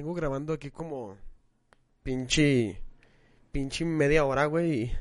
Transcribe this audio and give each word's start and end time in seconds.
Tengo 0.00 0.14
grabando 0.14 0.54
aquí 0.54 0.70
como 0.70 1.18
pinche 2.02 2.82
pinche 3.52 3.84
media 3.84 4.24
hora, 4.24 4.46
güey, 4.46 4.84
y 4.84 4.92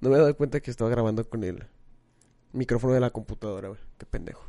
no 0.00 0.10
me 0.10 0.18
dado 0.18 0.36
cuenta 0.36 0.58
que 0.58 0.72
estaba 0.72 0.90
grabando 0.90 1.28
con 1.30 1.44
el 1.44 1.68
micrófono 2.50 2.92
de 2.92 2.98
la 2.98 3.10
computadora, 3.10 3.68
güey. 3.68 3.80
Qué 3.96 4.06
pendejo. 4.06 4.44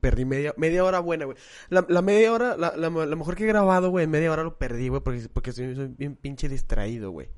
Perdí, 0.00 0.24
media, 0.24 0.52
media 0.56 0.82
hora 0.82 0.98
buena, 0.98 1.26
güey. 1.26 1.38
La, 1.68 1.86
la 1.88 2.02
media 2.02 2.32
hora, 2.32 2.56
la, 2.56 2.76
la, 2.76 2.90
mejor 2.90 3.36
que 3.36 3.44
he 3.44 3.46
grabado, 3.46 3.90
güey, 3.90 4.06
en 4.06 4.10
media 4.10 4.32
hora 4.32 4.42
lo 4.42 4.58
perdí, 4.58 4.88
güey, 4.88 5.00
porque, 5.00 5.28
porque 5.32 5.52
soy, 5.52 5.76
soy 5.76 5.94
bien 5.96 6.16
pinche 6.16 6.48
distraído, 6.48 7.12
güey. 7.12 7.28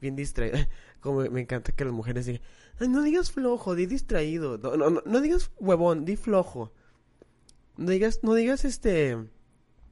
Bien 0.00 0.16
distraído. 0.16 0.56
Como 1.00 1.20
me 1.20 1.42
encanta 1.42 1.72
que 1.72 1.84
las 1.84 1.92
mujeres 1.92 2.24
digan, 2.24 2.40
Ay, 2.80 2.88
no 2.88 3.02
digas 3.02 3.30
flojo, 3.30 3.74
di 3.74 3.84
distraído. 3.84 4.56
No, 4.56 4.78
no, 4.78 4.88
no, 4.88 5.02
no 5.04 5.20
digas 5.20 5.50
huevón, 5.60 6.06
di 6.06 6.16
flojo. 6.16 6.72
No 7.76 7.90
digas, 7.90 8.20
no 8.22 8.32
digas 8.32 8.64
este... 8.64 9.18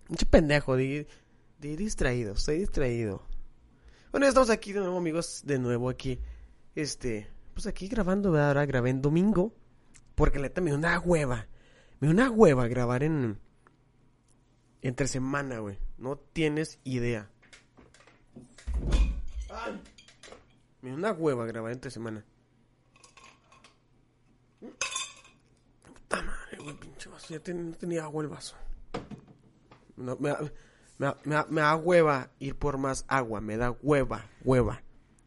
Pinche 0.08 0.24
pendejo, 0.24 0.74
di, 0.74 1.06
di 1.60 1.77
distraído, 1.77 2.32
estoy 2.32 2.59
distraído. 2.59 3.23
Bueno, 4.11 4.25
ya 4.25 4.28
estamos 4.28 4.50
aquí 4.50 4.72
de 4.72 4.80
nuevo, 4.80 4.97
amigos, 4.97 5.42
de 5.44 5.58
nuevo 5.58 5.89
aquí. 5.89 6.19
Este, 6.75 7.28
pues 7.55 7.66
aquí 7.66 7.86
grabando, 7.86 8.33
¿verdad? 8.33 8.48
ahora 8.48 8.66
grabé 8.66 8.91
en 8.91 9.03
domingo. 9.03 9.55
Porque 10.14 10.38
la 10.38 10.48
neta 10.48 10.61
me 10.61 10.70
dio 10.70 10.78
una 10.78 10.98
hueva. 10.98 11.47
Me 12.00 12.08
dio 12.08 12.14
una 12.14 12.31
hueva 12.31 12.66
grabar 12.66 13.03
en. 13.03 13.38
Entre 14.83 15.06
semana, 15.06 15.58
güey. 15.58 15.78
No 15.98 16.16
tienes 16.16 16.78
idea. 16.84 17.31
Me 20.81 20.88
dio 20.88 20.97
una 20.97 21.12
hueva 21.12 21.47
grabar 21.47 21.72
entre 21.72 21.91
semana. 21.91 22.25
Puta 25.84 26.22
madre, 26.22 26.58
güey, 26.62 26.77
pinche 26.77 27.08
vaso. 27.11 27.27
Ya 27.28 27.55
no 27.55 27.72
tenía 27.77 28.05
agua 28.05 28.22
el 28.22 28.28
vaso. 28.28 28.56
No, 29.97 30.16
me, 30.16 30.34
me, 31.01 31.15
me, 31.25 31.43
me 31.48 31.61
da 31.62 31.77
hueva 31.77 32.31
ir 32.39 32.56
por 32.56 32.77
más 32.77 33.06
agua. 33.09 33.41
Me 33.41 33.56
da 33.56 33.70
hueva, 33.70 34.27
hueva. 34.45 34.83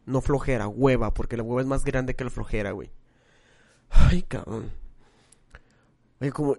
No 0.06 0.20
flojera, 0.20 0.68
hueva. 0.68 1.12
Porque 1.12 1.36
la 1.36 1.42
hueva 1.42 1.62
es 1.62 1.66
más 1.66 1.84
grande 1.84 2.14
que 2.14 2.22
la 2.22 2.30
flojera, 2.30 2.70
güey. 2.70 2.92
Ay, 3.90 4.22
cabrón. 4.22 4.70
Oye, 6.20 6.30
como... 6.30 6.56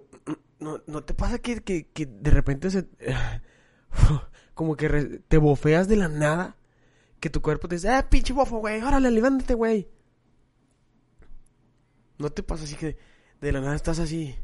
¿No, 0.60 0.82
no 0.86 1.04
te 1.04 1.14
pasa 1.14 1.40
que, 1.40 1.62
que, 1.62 2.06
de 2.06 2.32
repente 2.32 2.70
se... 2.70 2.90
Como 4.54 4.76
que 4.76 5.22
te 5.28 5.38
bofeas 5.38 5.88
de 5.88 5.96
la 5.96 6.10
nada? 6.10 6.58
Que 7.22 7.30
tu 7.30 7.42
cuerpo 7.42 7.68
te 7.70 7.76
dice, 7.76 7.90
¡ah, 7.90 8.10
pinche 8.10 8.34
bofo, 8.34 8.60
güey! 8.60 8.82
¡Órale, 8.82 9.12
levántate, 9.12 9.54
güey! 9.54 9.90
¿No 12.18 12.30
te 12.32 12.44
pasa 12.44 12.64
así 12.66 12.76
que 12.76 12.98
de 13.42 13.52
la 13.52 13.62
nada 13.62 13.76
estás 13.76 14.00
así? 14.00 14.36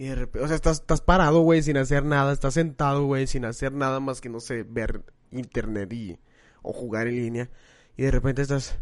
Y 0.00 0.06
de 0.06 0.14
repente... 0.14 0.42
O 0.42 0.48
sea, 0.48 0.56
estás, 0.56 0.80
estás 0.80 1.02
parado, 1.02 1.40
güey, 1.40 1.62
sin 1.62 1.76
hacer 1.76 2.06
nada. 2.06 2.32
Estás 2.32 2.54
sentado, 2.54 3.04
güey, 3.04 3.26
sin 3.26 3.44
hacer 3.44 3.74
nada 3.74 4.00
más 4.00 4.22
que, 4.22 4.30
no 4.30 4.40
sé, 4.40 4.62
ver 4.62 5.04
internet 5.30 5.92
y... 5.92 6.18
O 6.62 6.72
jugar 6.72 7.06
en 7.06 7.16
línea. 7.16 7.50
Y 7.98 8.04
de 8.04 8.10
repente 8.10 8.40
estás... 8.40 8.78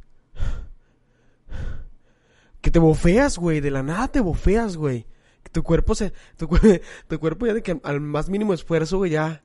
Que 2.60 2.70
te 2.70 2.78
bofeas, 2.78 3.37
güey. 3.37 3.60
De 3.60 3.72
la 3.72 3.82
nada 3.82 4.06
te 4.06 4.20
bofeas, 4.20 4.76
güey. 4.76 5.06
Tu 5.50 5.65
cuerpo 5.65 5.97
se... 5.97 6.12
Tu, 6.37 6.48
tu 7.09 7.19
cuerpo 7.19 7.47
ya 7.48 7.54
de 7.54 7.65
que 7.65 7.81
al 7.82 8.00
más 8.00 8.28
mínimo 8.28 8.54
esfuerzo, 8.54 8.98
güey, 8.98 9.10
ya... 9.10 9.42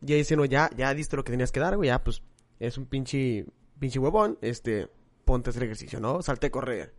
Ya 0.00 0.16
dice, 0.16 0.34
no, 0.34 0.44
ya, 0.44 0.70
ya 0.76 0.92
diste 0.92 1.14
lo 1.14 1.22
que 1.22 1.30
tenías 1.30 1.52
que 1.52 1.60
dar, 1.60 1.76
güey. 1.76 1.86
Ya, 1.86 2.02
pues, 2.02 2.20
es 2.58 2.76
un 2.78 2.86
pinche... 2.86 3.46
Pinche 3.78 4.00
huevón. 4.00 4.38
Este... 4.40 4.88
Ponte 5.24 5.50
a 5.50 5.52
hacer 5.52 5.62
ejercicio, 5.62 6.00
¿no? 6.00 6.20
Salte 6.20 6.48
a 6.48 6.50
correr. 6.50 6.92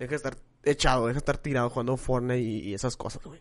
Deja 0.00 0.10
de 0.10 0.16
estar 0.16 0.36
echado, 0.64 1.06
deja 1.06 1.14
de 1.14 1.18
estar 1.18 1.38
tirado 1.38 1.70
jugando 1.70 1.96
Fortnite 1.96 2.40
y, 2.40 2.58
y 2.70 2.74
esas 2.74 2.96
cosas, 2.96 3.22
güey. 3.22 3.40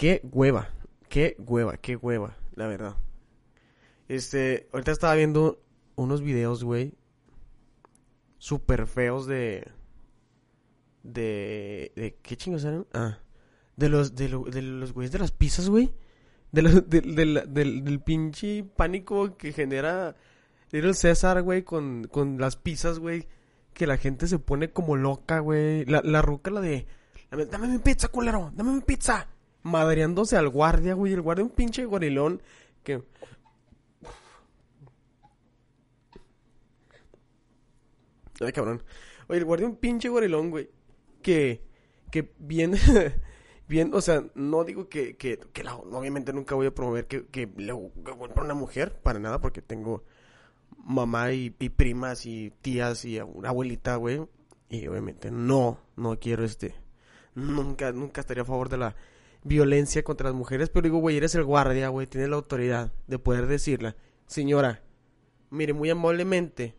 Qué 0.00 0.22
hueva. 0.32 0.70
Qué 1.10 1.36
hueva, 1.38 1.76
qué 1.76 1.94
hueva, 1.96 2.36
la 2.54 2.66
verdad. 2.66 2.96
Este, 4.08 4.66
ahorita 4.72 4.92
estaba 4.92 5.14
viendo 5.14 5.60
unos 5.94 6.22
videos, 6.22 6.64
güey. 6.64 6.94
Súper 8.38 8.86
feos 8.86 9.26
de. 9.26 9.68
De. 11.02 11.92
de 11.96 12.16
¿Qué 12.22 12.36
chingos 12.36 12.64
eran? 12.64 12.86
Ah. 12.94 13.18
De 13.76 13.88
los, 13.90 14.14
de, 14.14 14.28
lo- 14.30 14.44
de 14.44 14.62
los 14.62 14.92
güeyes 14.94 15.12
de 15.12 15.18
las 15.18 15.32
pizzas, 15.32 15.68
güey. 15.68 15.92
De 16.52 16.62
los, 16.62 16.88
del, 16.88 17.14
del 17.52 18.00
pinche 18.00 18.64
pánico 18.64 19.36
que 19.36 19.52
genera 19.52 20.16
Little 20.72 20.94
César, 20.94 21.42
güey, 21.42 21.62
con, 21.62 22.04
con 22.10 22.38
las 22.38 22.56
pizzas, 22.56 22.98
güey. 22.98 23.28
Que 23.74 23.86
la 23.86 23.98
gente 23.98 24.26
se 24.28 24.38
pone 24.38 24.70
como 24.70 24.96
loca, 24.96 25.40
güey. 25.40 25.84
La, 25.84 26.00
la 26.02 26.22
ruca, 26.22 26.50
la 26.50 26.60
de. 26.62 26.86
Dame 27.50 27.68
mi 27.68 27.78
pizza, 27.78 28.08
culero. 28.08 28.50
Dame 28.54 28.72
mi 28.72 28.80
pizza. 28.80 29.28
Madreándose 29.62 30.36
al 30.36 30.48
guardia, 30.48 30.94
güey. 30.94 31.12
El 31.12 31.20
guardia, 31.20 31.44
un 31.44 31.50
pinche 31.50 31.84
gorilón. 31.84 32.42
Que. 32.82 33.02
Ay, 38.40 38.52
cabrón. 38.52 38.82
Oye, 39.28 39.38
el 39.38 39.44
guardia, 39.44 39.66
un 39.66 39.76
pinche 39.76 40.08
gorilón, 40.08 40.50
güey. 40.50 40.70
Que. 41.22 41.62
Que 42.10 42.32
bien. 42.38 42.74
bien, 43.68 43.90
o 43.94 44.00
sea, 44.00 44.24
no 44.34 44.64
digo 44.64 44.88
que. 44.88 45.16
que, 45.16 45.38
que 45.52 45.62
obviamente 45.68 46.32
nunca 46.32 46.54
voy 46.54 46.66
a 46.66 46.74
promover 46.74 47.06
que, 47.06 47.26
que 47.26 47.46
le 47.56 47.72
que 48.04 48.12
golpee 48.12 48.40
a 48.40 48.44
una 48.44 48.54
mujer. 48.54 49.00
Para 49.02 49.18
nada, 49.18 49.40
porque 49.40 49.62
tengo 49.62 50.04
mamá 50.78 51.32
y 51.32 51.50
primas 51.50 52.24
y 52.26 52.50
tías 52.62 53.04
y 53.04 53.20
una 53.20 53.50
abuelita, 53.50 53.96
güey. 53.96 54.26
Y 54.70 54.86
obviamente 54.86 55.30
no, 55.32 55.80
no 55.96 56.18
quiero 56.18 56.44
este. 56.44 56.74
Nunca, 57.34 57.92
nunca 57.92 58.20
estaría 58.20 58.44
a 58.44 58.46
favor 58.46 58.68
de 58.68 58.78
la 58.78 58.96
violencia 59.44 60.02
contra 60.02 60.28
las 60.28 60.34
mujeres. 60.34 60.68
Pero 60.70 60.84
digo, 60.84 60.98
güey, 60.98 61.16
eres 61.16 61.34
el 61.34 61.44
guardia, 61.44 61.88
güey. 61.88 62.06
Tienes 62.06 62.30
la 62.30 62.36
autoridad 62.36 62.92
de 63.06 63.18
poder 63.18 63.46
decirla. 63.46 63.96
Señora, 64.26 64.82
mire, 65.50 65.72
muy 65.72 65.90
amablemente, 65.90 66.74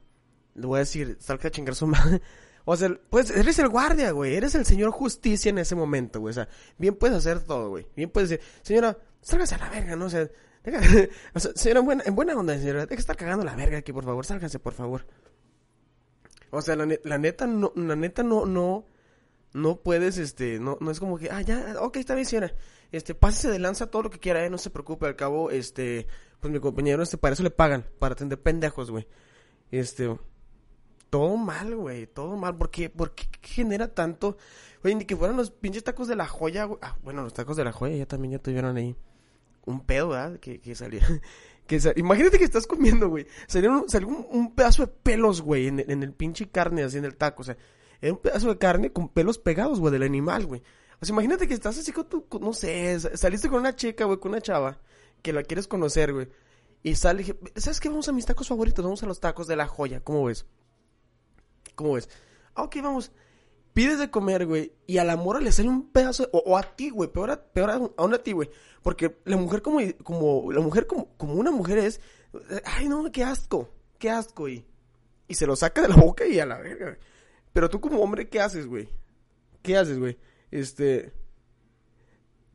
le 0.56 0.66
voy 0.66 0.78
a 0.78 0.80
decir, 0.80 1.18
salga 1.20 1.48
a 1.48 1.52
chingar 1.52 1.76
su 1.76 1.88
madre. 1.88 2.22
O 2.66 2.76
sea, 2.76 2.96
pues 3.10 3.30
eres 3.32 3.58
el 3.60 3.70
guardia, 3.70 4.12
güey. 4.12 4.36
Eres 4.36 4.56
el 4.56 4.66
señor 4.66 4.92
justicia 4.92 5.50
en 5.50 5.58
ese 5.58 5.76
momento, 5.76 6.20
güey. 6.20 6.32
O 6.32 6.34
sea, 6.34 6.48
bien 6.78 6.96
puedes 6.96 7.18
hacer 7.18 7.42
todo, 7.42 7.70
güey. 7.70 7.88
Bien 7.96 8.10
puedes 8.10 8.30
decir, 8.30 8.46
señora, 8.62 8.98
sálgase 9.22 9.56
a 9.56 9.60
la 9.60 9.70
verga, 9.70 9.96
¿no? 9.96 10.06
O 10.06 10.10
sea, 10.10 10.30
o 11.34 11.40
sea, 11.40 11.52
señora, 11.56 11.80
en 11.80 11.86
buena, 11.86 12.04
en 12.06 12.16
buena 12.16 12.36
onda, 12.36 12.58
señora. 12.58 12.82
Deja 12.82 12.96
de 12.96 13.02
estar 13.02 13.18
cagando 13.18 13.44
la 13.44 13.56
verga 13.56 13.80
aquí, 13.80 13.92
por 13.92 14.06
favor. 14.06 14.26
Sálgase, 14.26 14.60
por 14.60 14.74
favor. 14.74 15.06
O 16.52 16.62
sea, 16.62 16.76
la, 16.76 16.88
la 17.04 17.18
neta, 17.18 17.48
no, 17.48 17.72
la 17.76 17.96
neta, 17.96 18.24
no, 18.24 18.46
no, 18.46 18.86
no 19.54 19.78
puedes, 19.82 20.18
este, 20.18 20.60
no, 20.60 20.78
no 20.80 20.92
es 20.92 21.00
como 21.00 21.18
que, 21.18 21.30
ah, 21.30 21.42
ya, 21.42 21.76
ok, 21.80 21.98
está 21.98 22.16
bien, 22.16 22.26
señora. 22.26 22.54
Este, 22.92 23.16
pásese 23.16 23.50
de 23.50 23.60
lanza 23.60 23.88
todo 23.88 24.04
lo 24.04 24.10
que 24.10 24.20
quiera, 24.20 24.46
eh, 24.46 24.50
no 24.50 24.58
se 24.58 24.70
preocupe. 24.70 25.06
Al 25.06 25.16
cabo, 25.16 25.50
este, 25.52 26.08
pues 26.40 26.52
mi 26.54 26.60
compañero, 26.60 27.04
este, 27.04 27.18
para 27.18 27.34
eso 27.34 27.44
le 27.44 27.52
pagan, 27.52 27.86
para 28.00 28.14
atender 28.14 28.42
pendejos, 28.42 28.92
güey. 28.92 29.08
Este, 29.72 30.18
todo 31.10 31.38
mal, 31.38 31.76
güey, 31.76 32.08
todo 32.08 32.36
mal. 32.38 32.58
¿Por 32.58 32.70
qué, 32.70 32.90
por 32.90 33.14
qué 33.14 33.26
genera 33.42 33.94
tanto? 33.94 34.38
Oye, 34.84 34.96
ni 34.96 35.06
que 35.06 35.16
fueran 35.16 35.38
los 35.38 35.52
pinches 35.52 35.84
tacos 35.84 36.08
de 36.08 36.16
la 36.16 36.28
joya, 36.28 36.66
güey. 36.66 36.80
Ah, 36.82 36.98
bueno, 37.04 37.22
los 37.24 37.34
tacos 37.34 37.56
de 37.58 37.64
la 37.64 37.72
joya 37.72 37.96
ya 37.96 38.06
también 38.06 38.34
ya 38.34 38.40
tuvieron 38.40 38.76
ahí 38.78 38.96
un 39.66 39.86
pedo, 39.86 40.10
¿verdad? 40.10 40.40
Que, 40.40 40.60
que 40.60 40.76
salía. 40.76 41.06
Que 41.68 41.80
sa- 41.80 41.94
Imagínate 41.96 42.38
que 42.38 42.44
estás 42.44 42.68
comiendo, 42.68 43.08
güey. 43.08 43.28
Salió, 43.48 43.72
un, 43.72 43.88
salió 43.88 44.08
un, 44.10 44.54
pedazo 44.56 44.86
de 44.86 44.92
pelos, 44.92 45.42
güey, 45.42 45.68
en, 45.68 45.80
en 45.80 46.04
el 46.04 46.12
pinche 46.12 46.50
carne, 46.50 46.84
así 46.84 46.98
en 46.98 47.06
el 47.06 47.16
taco. 47.16 47.44
O 47.44 47.46
sea, 47.46 47.56
era 48.02 48.14
un 48.14 48.20
pedazo 48.20 48.50
de 48.50 48.58
carne 48.58 48.92
con 48.92 49.10
pelos 49.10 49.38
pegados, 49.38 49.80
güey, 49.80 49.92
del 49.94 50.04
animal, 50.04 50.46
güey. 50.46 50.62
O 51.02 51.06
sea, 51.06 51.14
imagínate 51.14 51.48
que 51.48 51.54
estás 51.54 51.78
así 51.78 51.92
con 51.92 52.08
tu, 52.10 52.26
no 52.40 52.54
sé, 52.54 53.00
sa- 53.00 53.16
saliste 53.18 53.50
con 53.50 53.60
una 53.60 53.76
chica, 53.76 54.06
güey, 54.06 54.20
con 54.20 54.32
una 54.32 54.42
chava, 54.42 54.80
que 55.22 55.34
la 55.34 55.44
quieres 55.44 55.68
conocer, 55.68 56.14
güey. 56.14 56.28
Y 56.84 56.96
sale, 56.96 57.22
y 57.22 57.26
dije, 57.26 57.40
¿sabes 57.56 57.80
qué? 57.80 57.90
Vamos 57.90 58.08
a 58.10 58.12
mis 58.12 58.26
tacos 58.26 58.48
favoritos, 58.48 58.84
vamos 58.84 59.04
a 59.04 59.06
los 59.06 59.20
tacos 59.20 59.48
de 59.48 59.56
la 59.56 59.68
joya, 59.68 60.02
¿cómo 60.04 60.26
ves? 60.26 60.46
¿Cómo 61.76 61.94
ves? 61.94 62.10
Ah, 62.56 62.64
ok, 62.64 62.78
vamos. 62.84 63.12
Pides 63.74 64.00
de 64.00 64.12
comer, 64.12 64.46
güey, 64.46 64.74
y 64.86 64.98
a 64.98 65.04
la 65.06 65.16
mora 65.16 65.40
le 65.40 65.52
sale 65.52 65.70
un 65.70 65.92
pedazo, 65.92 66.30
o, 66.34 66.58
a 66.58 66.64
ti, 66.64 66.90
güey, 66.90 67.10
peor, 67.12 67.32
a, 67.32 67.42
peor 67.42 67.94
aún 67.98 68.14
a 68.14 68.18
ti, 68.18 68.34
güey. 68.34 68.50
Porque 68.82 69.18
la 69.26 69.38
mujer 69.38 69.62
como, 69.62 69.80
como, 70.04 70.52
la 70.52 70.60
mujer 70.60 70.88
como, 70.88 71.16
como 71.16 71.36
una 71.36 71.52
mujer 71.52 71.78
es, 71.78 72.02
ay, 72.66 72.90
no, 72.90 73.10
qué 73.12 73.24
asco, 73.24 73.70
qué 73.98 74.10
asco, 74.10 74.50
y, 74.50 74.66
y 75.30 75.36
se 75.36 75.48
lo 75.48 75.56
saca 75.56 75.82
de 75.84 75.88
la 75.88 75.96
boca 75.96 76.26
y 76.26 76.40
a 76.40 76.46
la 76.46 76.58
verga. 76.58 76.86
güey. 76.88 76.98
Pero 77.54 77.70
tú 77.70 77.80
como 77.82 78.00
hombre, 78.02 78.30
¿qué 78.30 78.40
haces, 78.40 78.68
güey? 78.68 78.90
¿Qué 79.62 79.78
haces, 79.78 80.00
güey? 80.00 80.18
Este, 80.50 81.14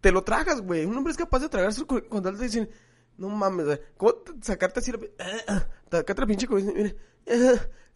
te 0.01 0.13
lo 0.13 0.25
tragas, 0.25 0.61
güey. 0.61 0.85
Un 0.85 0.97
hombre 0.97 1.11
es 1.11 1.17
capaz 1.17 1.41
de 1.41 1.49
tragarse 1.49 1.85
cuando 1.85 2.33
te 2.33 2.45
dicen, 2.45 2.71
no 3.19 3.29
mames, 3.29 3.67
güey. 3.67 3.81
¿Cómo 3.97 4.15
sacarte 4.41 4.81
así. 4.81 4.93
Sacarte 5.91 6.21
la 6.21 6.27
pinche 6.27 6.47
comida, 6.47 6.73
mira. 6.73 6.95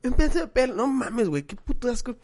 Un 0.03 0.13
pedazo 0.15 0.41
de 0.41 0.47
pelo. 0.49 0.75
No 0.75 0.87
mames, 0.87 1.29
güey. 1.29 1.43
Qué 1.45 1.57
puto 1.57 1.91
asco. 1.91 2.17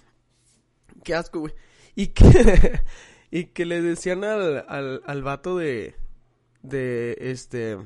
Qué 1.03 1.15
asco, 1.15 1.41
güey. 1.41 1.55
Y 1.95 2.09
que... 2.09 2.81
y 3.31 3.47
que 3.47 3.67
le 3.67 3.83
decían 3.83 4.25
al, 4.25 4.65
al, 4.69 5.03
al 5.07 5.23
vato 5.23 5.57
de... 5.57 5.95
De 6.63 7.17
este... 7.21 7.79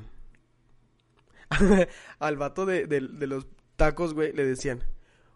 al 2.19 2.37
vato 2.37 2.65
de, 2.65 2.87
de 2.87 3.27
los 3.27 3.45
tacos, 3.75 4.13
güey, 4.13 4.31
le 4.31 4.45
decían, 4.45 4.83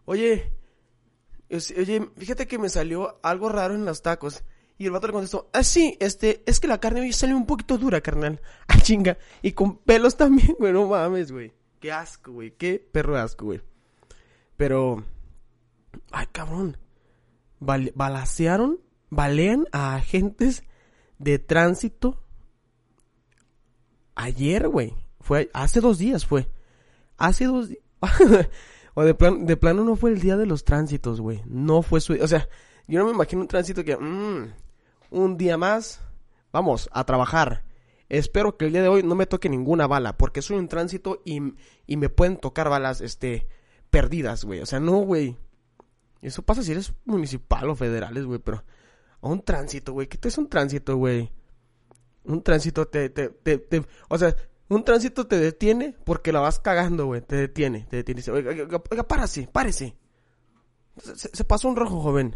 oye, 0.04 0.52
oye, 1.50 2.08
fíjate 2.16 2.46
que 2.46 2.58
me 2.58 2.68
salió 2.68 3.18
algo 3.22 3.48
raro 3.48 3.74
en 3.74 3.84
los 3.84 4.02
tacos. 4.02 4.42
Y 4.78 4.84
el 4.86 4.90
vato 4.90 5.06
le 5.06 5.14
contestó, 5.14 5.48
ah, 5.54 5.62
sí, 5.62 5.96
este, 6.00 6.42
es 6.44 6.60
que 6.60 6.68
la 6.68 6.80
carne 6.80 7.00
hoy 7.00 7.12
salió 7.12 7.36
un 7.36 7.46
poquito 7.46 7.78
dura, 7.78 8.00
carnal. 8.00 8.40
Ah, 8.68 8.78
chinga. 8.80 9.16
Y 9.42 9.52
con 9.52 9.78
pelos 9.78 10.16
también, 10.16 10.54
güey, 10.58 10.72
no 10.72 10.86
mames, 10.86 11.32
güey. 11.32 11.52
Qué 11.80 11.92
asco, 11.92 12.32
güey. 12.32 12.50
Qué 12.50 12.78
perro 12.78 13.16
asco, 13.16 13.46
güey. 13.46 13.62
Pero, 14.56 15.02
ay, 16.10 16.26
cabrón. 16.32 16.76
balasearon, 17.58 18.80
balean 19.08 19.66
a 19.72 19.94
agentes 19.94 20.64
de 21.18 21.38
tránsito 21.38 22.22
ayer, 24.14 24.68
güey. 24.68 24.94
Fue, 25.20 25.50
hace 25.54 25.80
dos 25.80 25.98
días 25.98 26.26
fue. 26.26 26.48
Hace 27.16 27.46
dos 27.46 27.68
días. 27.68 27.82
o 28.98 29.04
de, 29.04 29.14
plan, 29.14 29.44
de 29.44 29.58
plano 29.58 29.84
no 29.84 29.94
fue 29.94 30.10
el 30.10 30.20
día 30.20 30.38
de 30.38 30.46
los 30.46 30.64
tránsitos, 30.64 31.20
güey. 31.20 31.42
No 31.44 31.82
fue 31.82 32.00
su... 32.00 32.14
O 32.14 32.26
sea, 32.26 32.48
yo 32.88 32.98
no 32.98 33.04
me 33.04 33.12
imagino 33.12 33.42
un 33.42 33.46
tránsito 33.46 33.84
que... 33.84 33.94
Mmm, 33.94 34.46
un 35.10 35.36
día 35.36 35.58
más, 35.58 36.00
vamos, 36.50 36.88
a 36.92 37.04
trabajar. 37.04 37.62
Espero 38.08 38.56
que 38.56 38.64
el 38.64 38.72
día 38.72 38.80
de 38.80 38.88
hoy 38.88 39.02
no 39.02 39.14
me 39.14 39.26
toque 39.26 39.50
ninguna 39.50 39.86
bala, 39.86 40.16
porque 40.16 40.40
soy 40.40 40.56
un 40.56 40.68
tránsito 40.68 41.20
y, 41.26 41.42
y 41.86 41.98
me 41.98 42.08
pueden 42.08 42.38
tocar 42.38 42.70
balas, 42.70 43.02
este, 43.02 43.46
perdidas, 43.90 44.46
güey. 44.46 44.60
O 44.60 44.66
sea, 44.66 44.80
no, 44.80 44.96
güey. 45.00 45.36
Eso 46.22 46.40
pasa 46.40 46.62
si 46.62 46.72
eres 46.72 46.94
municipal 47.04 47.68
o 47.68 47.76
federales, 47.76 48.24
güey, 48.24 48.38
pero... 48.38 48.64
A 49.20 49.28
un 49.28 49.42
tránsito, 49.42 49.92
güey. 49.92 50.06
¿Qué 50.06 50.16
te 50.16 50.28
es 50.28 50.38
un 50.38 50.48
tránsito, 50.48 50.96
güey? 50.96 51.30
Un 52.24 52.42
tránsito 52.42 52.88
te, 52.88 53.10
te, 53.10 53.28
te, 53.28 53.58
te... 53.58 53.84
O 54.08 54.16
sea, 54.16 54.34
un 54.68 54.84
tránsito 54.84 55.26
te 55.26 55.38
detiene 55.38 55.96
porque 56.04 56.32
la 56.32 56.40
vas 56.40 56.58
cagando, 56.58 57.06
güey. 57.06 57.20
Te 57.20 57.36
detiene, 57.36 57.86
te 57.88 57.96
detiene. 57.96 58.22
Oiga, 58.30 58.50
oiga, 58.50 58.82
oiga 58.90 59.06
párese. 59.06 59.96
Se, 60.98 61.44
pasó 61.44 61.68
un 61.68 61.76
rojo, 61.76 62.00
joven. 62.00 62.34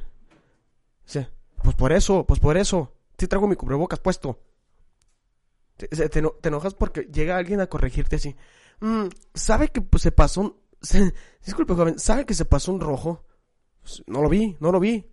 Sí. 1.05 1.27
Pues 1.63 1.75
por 1.75 1.93
eso, 1.93 2.27
pues 2.27 2.41
por 2.41 2.57
eso. 2.57 2.95
Sí 3.19 3.27
traigo 3.27 3.49
mi 3.49 3.57
cubrebocas 3.57 4.01
puesto. 4.01 4.41
Te, 5.77 5.89
te, 5.89 6.49
enojas 6.49 6.75
porque 6.75 7.03
llega 7.13 7.37
alguien 7.37 7.61
a 7.61 7.69
corregirte 7.69 8.17
así. 8.17 8.37
Mm, 8.81 9.07
¿Sabe 9.35 9.69
que 9.69 9.81
pues, 9.81 10.03
se 10.03 10.13
pasó 10.13 10.41
un... 10.43 10.57
disculpe, 11.45 11.75
joven. 11.75 11.99
¿Sabe 11.99 12.27
que 12.27 12.35
se 12.35 12.45
pasó 12.45 12.73
un 12.73 12.81
rojo? 12.81 13.25
Pues, 13.81 14.03
no 14.07 14.23
lo 14.23 14.29
vi, 14.29 14.57
no 14.61 14.73
lo 14.73 14.81
vi. 14.81 15.10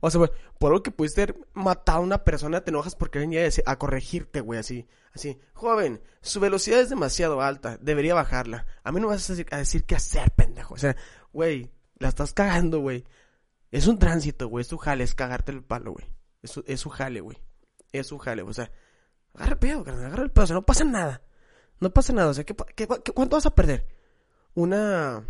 O 0.00 0.10
sea, 0.10 0.20
por 0.58 0.72
algo 0.72 0.82
que 0.82 0.90
pudiste 0.90 1.22
haber 1.22 1.36
matado 1.54 1.98
a 1.98 2.02
una 2.02 2.24
persona, 2.24 2.62
te 2.62 2.70
enojas 2.70 2.94
porque 2.94 3.18
venía 3.18 3.48
a 3.64 3.78
corregirte, 3.78 4.40
güey, 4.40 4.60
así. 4.60 4.86
Así, 5.14 5.40
joven, 5.54 6.02
su 6.20 6.40
velocidad 6.40 6.80
es 6.80 6.90
demasiado 6.90 7.40
alta, 7.40 7.78
debería 7.80 8.14
bajarla. 8.14 8.66
A 8.84 8.92
mí 8.92 9.00
no 9.00 9.08
vas 9.08 9.30
a 9.30 9.56
decir, 9.56 9.84
qué 9.84 9.94
hacer, 9.94 10.30
pendejo. 10.32 10.74
O 10.74 10.76
sea, 10.76 10.94
güey, 11.32 11.70
la 11.98 12.08
estás 12.08 12.34
cagando, 12.34 12.80
güey. 12.80 13.04
Es 13.70 13.86
un 13.86 13.98
tránsito, 13.98 14.48
güey, 14.48 14.62
es 14.62 14.68
tu 14.68 14.76
jale, 14.76 15.04
es 15.04 15.14
cagarte 15.14 15.52
el 15.52 15.64
palo, 15.64 15.92
güey. 15.92 16.06
Es, 16.42 16.60
es 16.66 16.80
su 16.80 16.90
jale, 16.90 17.20
güey. 17.20 17.38
Es 17.92 18.08
su 18.08 18.18
jale, 18.18 18.42
o 18.42 18.52
sea, 18.52 18.70
agarra 19.34 19.52
el 19.52 19.58
pedo, 19.58 19.80
agarra 19.80 20.22
el 20.22 20.30
pedo, 20.30 20.44
o 20.44 20.46
sea, 20.46 20.54
no 20.54 20.66
pasa 20.66 20.84
nada. 20.84 21.22
No 21.80 21.90
pasa 21.90 22.12
nada, 22.12 22.28
o 22.28 22.34
sea, 22.34 22.44
¿qué, 22.44 22.54
qué, 22.74 22.86
cuánto 22.86 23.36
vas 23.36 23.46
a 23.46 23.54
perder? 23.54 23.86
Una 24.54 25.26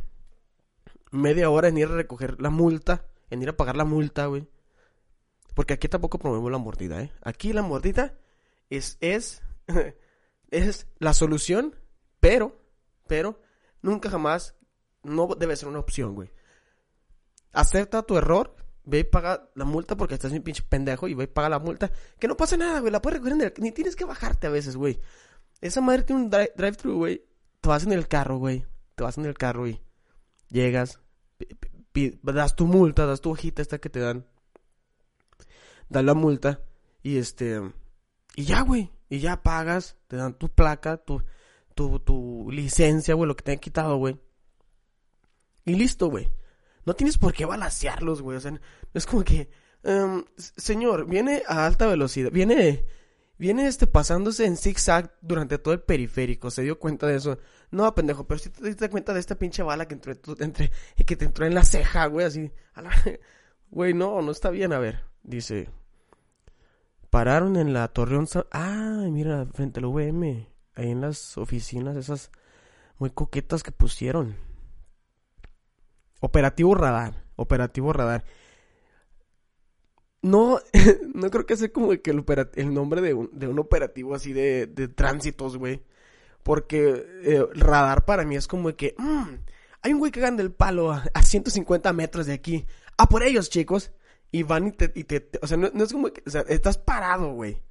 media 1.10 1.50
hora 1.50 1.68
en 1.68 1.78
ir 1.78 1.86
a 1.86 1.94
recoger 1.94 2.40
la 2.40 2.50
multa, 2.50 3.06
en 3.30 3.42
ir 3.42 3.48
a 3.48 3.56
pagar 3.56 3.76
la 3.76 3.84
multa, 3.84 4.26
güey. 4.26 4.48
Porque 5.56 5.72
aquí 5.72 5.88
tampoco 5.88 6.18
promovemos 6.18 6.52
la 6.52 6.58
mordida, 6.58 7.00
¿eh? 7.00 7.10
Aquí 7.22 7.54
la 7.54 7.62
mordida 7.62 8.18
es, 8.68 8.98
es, 9.00 9.40
es 10.50 10.86
la 10.98 11.14
solución, 11.14 11.74
pero, 12.20 12.60
pero, 13.06 13.40
nunca 13.80 14.10
jamás, 14.10 14.54
no 15.02 15.26
debe 15.34 15.56
ser 15.56 15.70
una 15.70 15.78
opción, 15.78 16.14
güey. 16.14 16.30
Acepta 17.52 18.02
tu 18.02 18.18
error, 18.18 18.54
ve 18.84 18.98
y 18.98 19.04
paga 19.04 19.48
la 19.54 19.64
multa 19.64 19.96
porque 19.96 20.12
estás 20.12 20.30
un 20.30 20.42
pinche 20.42 20.62
pendejo 20.62 21.08
y 21.08 21.14
ve 21.14 21.24
y 21.24 21.28
paga 21.28 21.48
la 21.48 21.58
multa. 21.58 21.90
Que 22.18 22.28
no 22.28 22.36
pasa 22.36 22.58
nada, 22.58 22.80
güey, 22.80 22.92
la 22.92 23.00
puedes 23.00 23.18
recoger 23.18 23.40
en 23.40 23.46
el... 23.46 23.54
Ni 23.56 23.72
tienes 23.72 23.96
que 23.96 24.04
bajarte 24.04 24.48
a 24.48 24.50
veces, 24.50 24.76
güey. 24.76 25.00
Esa 25.62 25.80
madre 25.80 26.02
tiene 26.02 26.20
un 26.20 26.28
drive-thru, 26.28 26.98
güey. 26.98 27.24
Te 27.62 27.70
vas 27.70 27.82
en 27.84 27.92
el 27.92 28.08
carro, 28.08 28.36
güey. 28.36 28.66
Te 28.94 29.04
vas 29.04 29.16
en 29.16 29.24
el 29.24 29.32
carro 29.32 29.66
y 29.66 29.80
llegas, 30.50 31.00
das 32.22 32.56
tu 32.56 32.66
multa, 32.66 33.06
das 33.06 33.22
tu 33.22 33.30
hojita 33.30 33.62
esta 33.62 33.78
que 33.78 33.88
te 33.88 34.00
dan 34.00 34.26
da 35.88 36.02
la 36.02 36.14
multa 36.14 36.62
y 37.02 37.18
este 37.18 37.60
y 38.34 38.44
ya, 38.44 38.62
güey, 38.62 38.92
y 39.08 39.18
ya 39.20 39.42
pagas, 39.42 39.96
te 40.08 40.16
dan 40.16 40.34
tu 40.34 40.48
placa, 40.48 40.98
tu 40.98 41.22
tu, 41.76 42.00
tu 42.00 42.48
licencia, 42.50 43.14
güey, 43.14 43.28
lo 43.28 43.36
que 43.36 43.44
te 43.44 43.52
han 43.52 43.58
quitado, 43.58 43.98
güey. 43.98 44.18
Y 45.64 45.74
listo, 45.74 46.08
güey. 46.08 46.32
No 46.86 46.94
tienes 46.94 47.18
por 47.18 47.34
qué 47.34 47.44
balasearlos, 47.44 48.22
güey. 48.22 48.38
O 48.38 48.40
sea, 48.40 48.58
es 48.94 49.04
como 49.04 49.22
que, 49.22 49.50
um, 49.84 50.24
señor, 50.36 51.06
viene 51.06 51.42
a 51.46 51.66
alta 51.66 51.86
velocidad, 51.86 52.30
viene, 52.32 52.86
viene 53.36 53.66
este 53.66 53.86
pasándose 53.86 54.46
en 54.46 54.56
zigzag 54.56 55.14
durante 55.20 55.58
todo 55.58 55.74
el 55.74 55.82
periférico. 55.82 56.50
Se 56.50 56.62
dio 56.62 56.78
cuenta 56.78 57.06
de 57.06 57.16
eso. 57.16 57.38
No, 57.70 57.94
pendejo, 57.94 58.26
pero 58.26 58.38
si 58.38 58.48
te 58.48 58.64
diste 58.64 58.88
cuenta 58.88 59.12
de 59.12 59.20
esta 59.20 59.34
pinche 59.34 59.62
bala 59.62 59.86
que 59.86 59.94
entró, 59.94 60.14
entre, 60.38 60.72
que 61.04 61.16
te 61.16 61.26
entró 61.26 61.44
en 61.44 61.54
la 61.54 61.64
ceja, 61.64 62.06
güey, 62.06 62.26
así. 62.26 62.50
Güey, 63.68 63.94
no, 63.94 64.22
no 64.22 64.30
está 64.30 64.50
bien. 64.50 64.72
A 64.72 64.78
ver, 64.78 65.04
Dice, 65.26 65.68
pararon 67.10 67.56
en 67.56 67.72
la 67.72 67.88
Torreón... 67.88 68.28
Ah, 68.52 69.06
mira, 69.10 69.44
frente 69.52 69.80
al 69.80 69.86
VM, 69.86 70.48
ahí 70.76 70.90
en 70.90 71.00
las 71.00 71.36
oficinas 71.36 71.96
esas 71.96 72.30
muy 72.98 73.10
coquetas 73.10 73.64
que 73.64 73.72
pusieron. 73.72 74.36
Operativo 76.20 76.76
Radar, 76.76 77.24
Operativo 77.34 77.92
Radar. 77.92 78.24
No, 80.22 80.60
no 81.14 81.30
creo 81.30 81.44
que 81.44 81.56
sea 81.56 81.72
como 81.72 81.90
que 81.90 82.10
el, 82.12 82.72
nombre 82.72 83.00
de 83.00 83.12
un, 83.12 83.28
de 83.32 83.48
un, 83.48 83.58
operativo 83.58 84.14
así 84.14 84.32
de, 84.32 84.68
de 84.68 84.86
tránsitos, 84.86 85.56
güey. 85.56 85.82
Porque 86.44 87.04
eh, 87.24 87.44
radar 87.52 88.04
para 88.04 88.24
mí 88.24 88.36
es 88.36 88.46
como 88.46 88.72
que... 88.76 88.94
Mm, 88.96 89.34
hay 89.82 89.92
un 89.92 89.98
güey 89.98 90.12
que 90.12 90.20
gana 90.20 90.40
el 90.40 90.52
palo 90.52 90.92
a, 90.92 91.04
a 91.12 91.22
150 91.22 91.92
metros 91.92 92.26
de 92.26 92.32
aquí. 92.32 92.64
A 92.96 93.08
por 93.08 93.24
ellos, 93.24 93.50
chicos. 93.50 93.90
Y 94.32 94.42
van 94.42 94.68
y 94.68 94.72
te, 94.72 94.92
y 94.94 95.04
te, 95.04 95.30
o 95.40 95.46
sea, 95.46 95.56
no, 95.56 95.68
es 95.68 95.92
como 95.92 96.12
que, 96.12 96.22
o 96.26 96.30
sea, 96.30 96.42
estás 96.48 96.78
parado, 96.78 97.32
güey. 97.32 97.62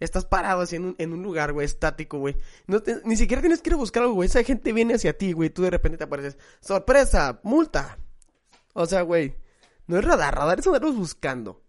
Estás 0.00 0.24
parado 0.24 0.62
así 0.62 0.76
en 0.76 0.86
un, 0.86 0.94
en 0.98 1.12
un 1.12 1.22
lugar, 1.22 1.52
güey, 1.52 1.66
estático, 1.66 2.18
güey. 2.18 2.36
No 2.66 2.82
ni 3.04 3.16
siquiera 3.16 3.42
tienes 3.42 3.60
que 3.60 3.68
ir 3.68 3.74
a 3.74 3.76
buscar 3.76 4.02
algo, 4.02 4.14
güey. 4.14 4.28
Esa 4.28 4.42
gente 4.42 4.72
viene 4.72 4.94
hacia 4.94 5.16
ti, 5.16 5.32
güey. 5.32 5.50
Tú 5.50 5.62
de 5.62 5.70
repente 5.70 5.98
te 5.98 6.04
apareces. 6.04 6.38
¡Sorpresa! 6.60 7.40
¡Multa! 7.42 7.98
O 8.72 8.86
sea, 8.86 9.02
güey. 9.02 9.36
No 9.86 9.98
es 9.98 10.04
radar. 10.04 10.34
Radar 10.34 10.58
es 10.58 10.66
andarlos 10.66 10.96
buscando. 10.96 11.62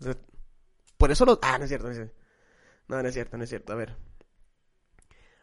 O 0.00 0.04
sea, 0.04 0.16
por 0.96 1.12
eso 1.12 1.24
los... 1.24 1.38
Ah, 1.40 1.56
no 1.56 1.64
es 1.64 1.68
cierto, 1.68 1.86
no 1.86 1.92
es 1.92 1.98
cierto. 1.98 2.14
No, 2.88 3.00
no 3.00 3.08
es 3.08 3.14
cierto, 3.14 3.38
no 3.38 3.44
es 3.44 3.50
cierto. 3.50 3.72
A 3.72 3.76
ver. 3.76 3.96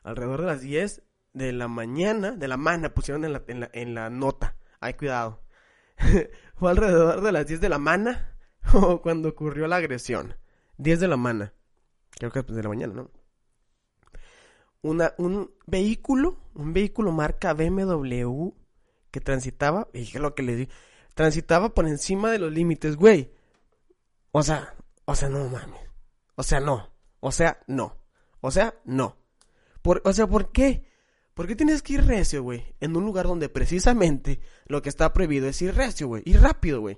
Alrededor 0.03 0.41
de 0.41 0.47
las 0.47 0.59
10 0.59 1.03
de 1.31 1.53
la 1.53 1.69
mañana, 1.69 2.31
de 2.31 2.47
la 2.49 2.57
mañana, 2.57 2.93
pusieron 2.93 3.23
en 3.23 3.31
la, 3.31 3.43
en 3.47 3.59
la, 3.61 3.69
en 3.71 3.95
la 3.95 4.09
nota. 4.09 4.57
Ay, 4.81 4.95
cuidado. 4.95 5.41
Fue 6.55 6.69
alrededor 6.69 7.21
de 7.21 7.31
las 7.31 7.47
10 7.47 7.61
de 7.61 7.69
la 7.69 7.77
mañana 7.77 8.34
o 8.73 9.01
cuando 9.01 9.29
ocurrió 9.29 9.67
la 9.67 9.77
agresión. 9.77 10.35
10 10.77 10.99
de 10.99 11.07
la 11.07 11.17
mañana. 11.17 11.53
Creo 12.11 12.31
que 12.31 12.41
de 12.41 12.63
la 12.63 12.69
mañana, 12.69 12.93
¿no? 12.93 13.11
Una, 14.81 15.13
un 15.17 15.51
vehículo, 15.65 16.37
un 16.53 16.73
vehículo 16.73 17.11
marca 17.11 17.53
BMW 17.53 18.49
que 19.11 19.19
transitaba, 19.19 19.87
dije 19.93 20.19
lo 20.19 20.35
que 20.35 20.43
le 20.43 20.55
di, 20.55 20.69
transitaba 21.13 21.73
por 21.73 21.87
encima 21.87 22.31
de 22.31 22.39
los 22.39 22.51
límites, 22.51 22.95
güey. 22.95 23.31
O 24.31 24.43
sea, 24.43 24.75
o 25.05 25.15
sea, 25.15 25.29
no 25.29 25.47
mames. 25.49 25.81
O 26.35 26.43
sea, 26.43 26.59
no. 26.59 26.91
O 27.19 27.31
sea, 27.31 27.59
no. 27.67 27.97
O 28.41 28.51
sea, 28.51 28.75
no. 28.85 29.17
Por, 29.81 30.01
o 30.05 30.13
sea, 30.13 30.27
¿por 30.27 30.51
qué? 30.51 30.85
¿Por 31.33 31.47
qué 31.47 31.55
tienes 31.55 31.81
que 31.81 31.93
ir 31.93 32.05
recio, 32.05 32.43
güey? 32.43 32.75
En 32.79 32.95
un 32.95 33.05
lugar 33.05 33.27
donde 33.27 33.49
precisamente 33.49 34.39
lo 34.67 34.81
que 34.81 34.89
está 34.89 35.11
prohibido 35.13 35.47
es 35.47 35.61
ir 35.61 35.75
recio, 35.75 36.07
güey. 36.07 36.23
Ir 36.25 36.41
rápido, 36.41 36.81
güey. 36.81 36.97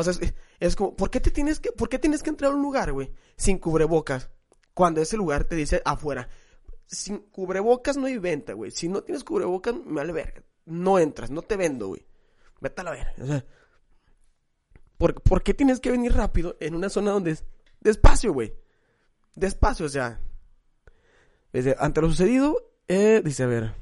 O 0.00 0.12
sea, 0.12 0.28
es, 0.58 0.76
como, 0.76 0.96
¿por 0.96 1.10
qué 1.10 1.20
te 1.20 1.30
tienes 1.30 1.60
que, 1.60 1.72
por 1.72 1.88
qué 1.88 1.98
tienes 1.98 2.22
que 2.22 2.30
entrar 2.30 2.52
a 2.52 2.54
un 2.54 2.62
lugar, 2.62 2.92
güey? 2.92 3.12
Sin 3.36 3.58
cubrebocas. 3.58 4.30
Cuando 4.74 5.00
ese 5.00 5.16
lugar 5.16 5.44
te 5.44 5.56
dice 5.56 5.82
afuera. 5.84 6.28
Sin 6.86 7.18
cubrebocas 7.18 7.96
no 7.96 8.06
hay 8.06 8.18
venta, 8.18 8.52
güey. 8.52 8.70
Si 8.70 8.88
no 8.88 9.02
tienes 9.02 9.24
cubrebocas, 9.24 9.74
me 9.74 9.94
vale. 9.94 10.44
No 10.66 10.98
entras, 10.98 11.30
no 11.30 11.42
te 11.42 11.56
vendo, 11.56 11.88
güey. 11.88 12.06
Vete 12.60 12.80
a 12.80 12.84
la 12.84 12.90
verga. 12.90 13.14
O 13.20 13.26
sea, 13.26 13.44
¿por, 14.98 15.20
¿por 15.22 15.42
qué 15.42 15.54
tienes 15.54 15.80
que 15.80 15.90
venir 15.90 16.12
rápido 16.12 16.56
en 16.60 16.74
una 16.74 16.88
zona 16.88 17.12
donde 17.12 17.38
Despacio, 17.80 18.32
güey. 18.32 18.54
Despacio, 19.34 19.86
o 19.86 19.88
sea. 19.88 20.20
Dice, 21.52 21.74
ante 21.78 22.00
lo 22.00 22.08
sucedido, 22.08 22.72
eh, 22.88 23.22
dice, 23.24 23.44
a 23.44 23.46
ver. 23.46 23.74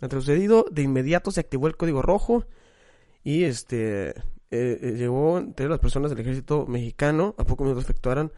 Ante 0.00 0.16
lo 0.16 0.22
sucedido, 0.22 0.64
de 0.70 0.82
inmediato 0.82 1.30
se 1.30 1.40
activó 1.40 1.66
el 1.66 1.76
código 1.76 2.02
rojo. 2.02 2.46
Y 3.24 3.44
este. 3.44 4.14
Eh, 4.50 4.78
eh, 4.82 4.92
llegó 4.96 5.38
entre 5.38 5.68
las 5.68 5.78
personas 5.78 6.10
del 6.10 6.20
ejército 6.20 6.66
mexicano. 6.66 7.34
A 7.38 7.44
poco 7.44 7.64
minutos 7.64 7.84
efectuaron 7.84 8.32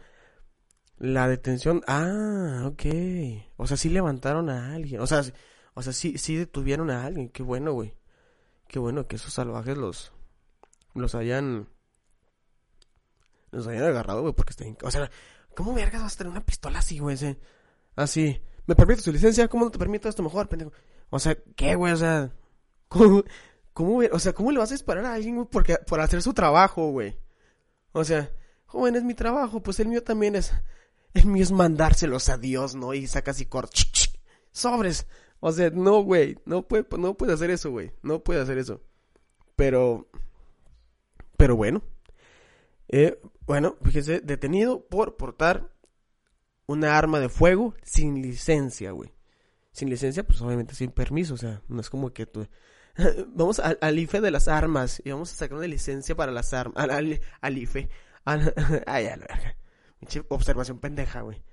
la 0.97 1.27
detención. 1.27 1.81
Ah, 1.87 2.63
ok. 2.65 2.85
O 3.57 3.67
sea, 3.67 3.77
sí 3.77 3.89
levantaron 3.89 4.49
a 4.49 4.73
alguien. 4.73 5.01
O 5.01 5.07
sea, 5.07 5.23
o 5.73 5.81
sea, 5.81 5.93
sí, 5.93 6.17
sí 6.17 6.35
detuvieron 6.35 6.89
a 6.91 7.05
alguien. 7.05 7.29
Qué 7.29 7.43
bueno, 7.43 7.73
güey. 7.73 7.97
Qué 8.67 8.79
bueno 8.79 9.07
que 9.07 9.15
esos 9.15 9.33
salvajes 9.33 9.77
los. 9.77 10.13
Los 10.93 11.15
hayan. 11.15 11.67
Los 13.51 13.67
hayan 13.67 13.83
agarrado, 13.83 14.21
güey, 14.21 14.33
porque 14.33 14.51
están. 14.51 14.77
O 14.83 14.91
sea, 14.91 15.09
¿cómo 15.55 15.73
vergas 15.73 16.01
vas 16.01 16.15
a 16.15 16.17
tener 16.17 16.31
una 16.31 16.45
pistola 16.45 16.79
así, 16.79 16.99
güey? 16.99 17.17
Así. 17.95 18.41
¿Me 18.65 18.75
permite 18.75 19.01
su 19.01 19.11
licencia? 19.11 19.47
¿Cómo 19.47 19.65
no 19.65 19.71
te 19.71 19.79
permito 19.79 20.07
esto 20.07 20.23
mejor, 20.23 20.47
pendejo? 20.47 20.71
O 21.09 21.19
sea, 21.19 21.37
¿qué, 21.55 21.75
güey? 21.75 21.93
O 21.93 21.97
sea, 21.97 22.31
¿cómo, 22.87 23.23
cómo, 23.73 24.01
o 24.11 24.19
sea, 24.19 24.33
¿cómo 24.33 24.51
le 24.51 24.59
vas 24.59 24.71
a 24.71 24.75
disparar 24.75 25.05
a 25.05 25.13
alguien, 25.13 25.45
porque, 25.45 25.77
por 25.87 25.99
hacer 25.99 26.21
su 26.21 26.33
trabajo, 26.33 26.91
güey? 26.91 27.17
O 27.91 28.03
sea, 28.03 28.31
joven, 28.65 28.95
es 28.95 29.03
mi 29.03 29.13
trabajo, 29.13 29.61
pues 29.61 29.79
el 29.79 29.87
mío 29.87 30.03
también 30.03 30.35
es. 30.35 30.53
El 31.13 31.27
mío 31.27 31.43
es 31.43 31.51
mandárselos 31.51 32.29
a 32.29 32.37
Dios, 32.37 32.73
¿no? 32.73 32.93
Y 32.93 33.05
sacas 33.05 33.39
y 33.39 33.45
cortas. 33.45 34.11
Sobres. 34.51 35.05
O 35.39 35.51
sea, 35.51 35.69
no, 35.69 36.01
güey. 36.01 36.39
No 36.45 36.67
puede, 36.67 36.87
no 36.97 37.15
puede 37.15 37.33
hacer 37.33 37.51
eso, 37.51 37.69
güey. 37.69 37.91
No 38.01 38.23
puede 38.23 38.41
hacer 38.41 38.57
eso. 38.57 38.81
Pero. 39.55 40.09
Pero 41.37 41.55
bueno. 41.55 41.83
Eh, 42.87 43.19
bueno, 43.45 43.77
fíjese, 43.83 44.21
detenido 44.21 44.87
por 44.87 45.17
portar 45.17 45.71
una 46.65 46.97
arma 46.97 47.19
de 47.19 47.29
fuego 47.29 47.75
sin 47.83 48.21
licencia, 48.21 48.91
güey. 48.91 49.13
Sin 49.71 49.89
licencia, 49.89 50.25
pues 50.25 50.41
obviamente 50.41 50.75
sin 50.75 50.91
permiso, 50.91 51.33
o 51.33 51.37
sea, 51.37 51.61
no 51.67 51.81
es 51.81 51.89
como 51.89 52.13
que 52.13 52.25
tú... 52.25 52.47
vamos 53.27 53.59
al, 53.59 53.99
IFE 53.99 54.21
de 54.21 54.31
las 54.31 54.47
armas 54.47 55.01
y 55.03 55.11
vamos 55.11 55.31
a 55.31 55.35
sacar 55.35 55.57
una 55.57 55.67
licencia 55.67 56.15
para 56.15 56.31
las 56.31 56.53
armas. 56.53 56.77
Al, 56.77 57.19
al, 57.41 57.57
IFE. 57.57 57.89
ay, 58.25 59.07
a 59.07 59.17
verga. 59.17 59.57
Observación 60.29 60.79
pendeja, 60.79 61.21
güey. 61.21 61.43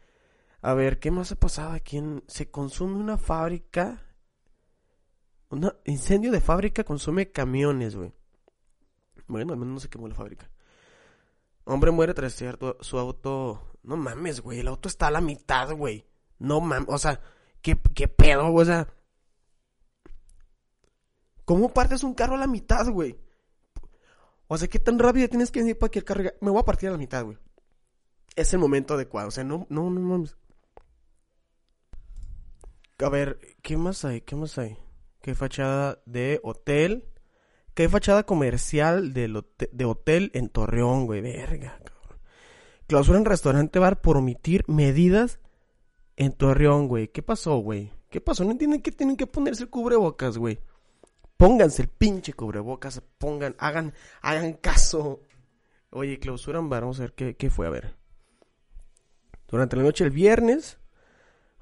A 0.62 0.74
ver, 0.74 0.98
¿qué 0.98 1.10
más 1.10 1.32
ha 1.32 1.36
pasado 1.36 1.72
aquí? 1.72 2.02
Se 2.26 2.50
consume 2.50 2.96
una 2.96 3.16
fábrica. 3.16 4.06
Un 5.48 5.72
incendio 5.84 6.30
de 6.30 6.40
fábrica 6.40 6.84
consume 6.84 7.32
camiones, 7.32 7.96
güey. 7.96 8.12
Bueno, 9.26 9.52
al 9.52 9.58
menos 9.58 9.74
no 9.74 9.80
se 9.80 9.88
quemó 9.88 10.08
la 10.08 10.14
fábrica. 10.14 10.50
Hombre 11.64 11.90
muere 11.90 12.14
tras 12.14 12.34
cierto 12.34 12.76
su 12.80 12.98
auto. 12.98 13.78
No 13.82 13.96
mames, 13.96 14.40
güey. 14.40 14.60
El 14.60 14.68
auto 14.68 14.88
está 14.88 15.06
a 15.06 15.10
la 15.10 15.20
mitad, 15.20 15.72
güey. 15.72 16.06
No 16.38 16.60
mames. 16.60 16.88
O 16.88 16.98
sea, 16.98 17.20
¿qué, 17.62 17.78
qué 17.94 18.08
pedo, 18.08 18.50
güey? 18.50 18.62
O 18.62 18.66
sea. 18.66 18.88
¿Cómo 21.50 21.74
partes 21.74 22.04
un 22.04 22.14
carro 22.14 22.36
a 22.36 22.38
la 22.38 22.46
mitad, 22.46 22.88
güey? 22.90 23.18
O 24.46 24.56
sea, 24.56 24.68
¿qué 24.68 24.78
tan 24.78 25.00
rápido 25.00 25.28
tienes 25.28 25.50
que 25.50 25.58
venir 25.58 25.76
para 25.76 25.90
que 25.90 25.98
el 25.98 26.04
carro... 26.04 26.22
Me 26.40 26.48
voy 26.48 26.60
a 26.60 26.64
partir 26.64 26.88
a 26.88 26.92
la 26.92 26.96
mitad, 26.96 27.24
güey. 27.24 27.38
Es 28.36 28.52
el 28.52 28.60
momento 28.60 28.94
adecuado. 28.94 29.26
O 29.26 29.30
sea, 29.32 29.42
no, 29.42 29.66
no, 29.68 29.90
no 29.90 30.00
mames. 30.00 30.36
A 33.00 33.08
ver, 33.08 33.40
¿qué 33.62 33.76
más 33.76 34.04
hay? 34.04 34.20
¿Qué 34.20 34.36
más 34.36 34.58
hay? 34.58 34.78
¿Qué 35.22 35.34
fachada 35.34 36.00
de 36.06 36.38
hotel? 36.44 37.08
¿Qué 37.74 37.88
fachada 37.88 38.22
comercial 38.22 39.12
de, 39.12 39.42
de 39.72 39.84
hotel 39.84 40.30
en 40.34 40.50
Torreón, 40.50 41.06
güey? 41.06 41.20
Verga, 41.20 41.80
cabrón. 41.84 42.20
Clausura 42.86 43.18
en 43.18 43.24
restaurante 43.24 43.80
bar 43.80 44.00
por 44.00 44.16
omitir 44.18 44.62
medidas 44.68 45.40
en 46.14 46.30
Torreón, 46.30 46.86
güey. 46.86 47.08
¿Qué 47.08 47.24
pasó, 47.24 47.58
güey? 47.58 47.90
¿Qué 48.08 48.20
pasó? 48.20 48.44
No 48.44 48.52
entienden 48.52 48.82
que 48.82 48.92
tienen 48.92 49.16
que 49.16 49.26
ponerse 49.26 49.66
cubrebocas, 49.66 50.38
güey. 50.38 50.60
Pónganse 51.40 51.80
el 51.80 51.88
pinche 51.88 52.34
cubrebocas, 52.34 53.02
pongan, 53.16 53.56
hagan, 53.58 53.94
hagan 54.20 54.52
caso. 54.52 55.22
Oye, 55.88 56.18
clausuran 56.18 56.68
bar, 56.68 56.82
vamos 56.82 56.98
a 56.98 57.04
ver 57.04 57.14
qué, 57.14 57.34
qué 57.34 57.48
fue, 57.48 57.66
a 57.66 57.70
ver. 57.70 57.96
Durante 59.48 59.74
la 59.76 59.84
noche 59.84 60.04
el 60.04 60.10
viernes, 60.10 60.76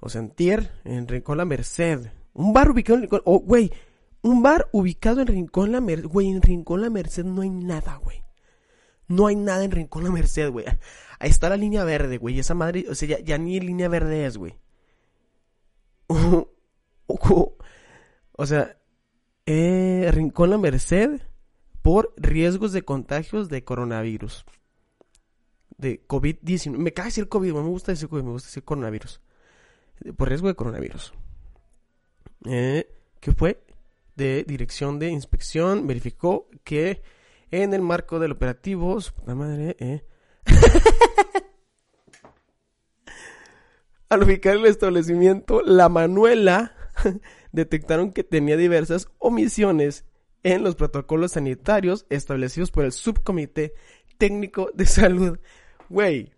o 0.01 0.09
sea, 0.09 0.21
en 0.21 1.07
Rincón 1.07 1.39
La 1.39 1.45
Merced. 1.45 2.11
Un 2.33 2.53
bar 2.53 2.73
ubicado 2.73 2.97
en 2.97 3.03
Rincón... 3.03 3.23
Oh, 3.25 3.39
güey, 3.39 3.73
un 4.21 4.43
bar 4.43 4.69
ubicado 4.73 5.21
en 5.21 5.29
Rincón 5.29 5.71
La 5.71 5.81
Merced. 5.81 6.09
Güey, 6.09 6.31
en 6.31 6.43
Rincón 6.43 6.81
La 6.81 6.91
Merced 6.91 7.25
no 7.25 7.43
hay 7.43 7.51
nada, 7.51 8.01
güey. 8.03 8.25
No 9.07 9.29
hay 9.29 9.37
nada 9.37 9.63
en 9.63 9.71
Rincón 9.71 10.03
La 10.03 10.11
Merced, 10.11 10.51
güey. 10.51 10.67
Ahí 11.21 11.31
está 11.31 11.49
la 11.51 11.57
línea 11.57 11.85
verde, 11.85 12.19
güey. 12.19 12.41
Esa 12.41 12.55
madre, 12.55 12.85
o 12.91 12.97
sea, 12.97 13.21
ya, 13.21 13.39
ni 13.39 13.61
línea 13.61 13.87
verde 13.87 14.27
es, 14.27 14.39
güey. 14.39 14.59
o 17.07 18.47
sea, 18.47 18.78
eh, 19.51 20.11
Rincón 20.13 20.51
La 20.51 20.59
Merced 20.59 21.21
por 21.83 22.15
riesgos 22.17 22.73
de 22.73 22.83
contagios 22.83 23.49
de 23.49 23.65
coronavirus. 23.65 24.45
De 25.77 26.07
COVID-19. 26.07 26.77
Me 26.77 26.93
cae 26.93 27.07
decir 27.07 27.29
COVID, 27.29 27.53
me 27.53 27.61
gusta 27.63 27.93
decir 27.93 28.09
COVID, 28.09 28.23
me 28.23 28.31
gusta 28.31 28.49
decir 28.49 28.65
coronavirus 28.65 29.21
por 30.17 30.29
riesgo 30.29 30.49
de 30.49 30.55
coronavirus. 30.55 31.13
Eh, 32.45 32.89
que 33.21 33.33
fue 33.33 33.63
de 34.17 34.45
Dirección 34.47 34.99
de 34.99 35.11
Inspección, 35.11 35.87
verificó 35.87 36.49
que 36.65 37.03
en 37.51 37.75
el 37.75 37.83
marco 37.83 38.19
del 38.19 38.33
operativo, 38.33 38.99
puta 39.15 39.35
madre, 39.35 39.77
eh, 39.79 40.05
al 44.09 44.23
ubicar 44.23 44.57
el 44.57 44.67
establecimiento 44.67 45.63
La 45.63 45.89
Manuela, 45.89 46.75
detectaron 47.53 48.13
que 48.13 48.25
tenía 48.25 48.57
diversas 48.57 49.09
omisiones 49.19 50.05
en 50.43 50.63
los 50.63 50.77
protocolos 50.77 51.33
sanitarios 51.33 52.07
establecidos 52.11 52.71
por 52.71 52.85
el 52.85 52.93
Subcomité 52.93 53.75
Técnico 54.19 54.71
de 54.75 54.87
Salud. 54.87 55.39
Güey, 55.89 56.33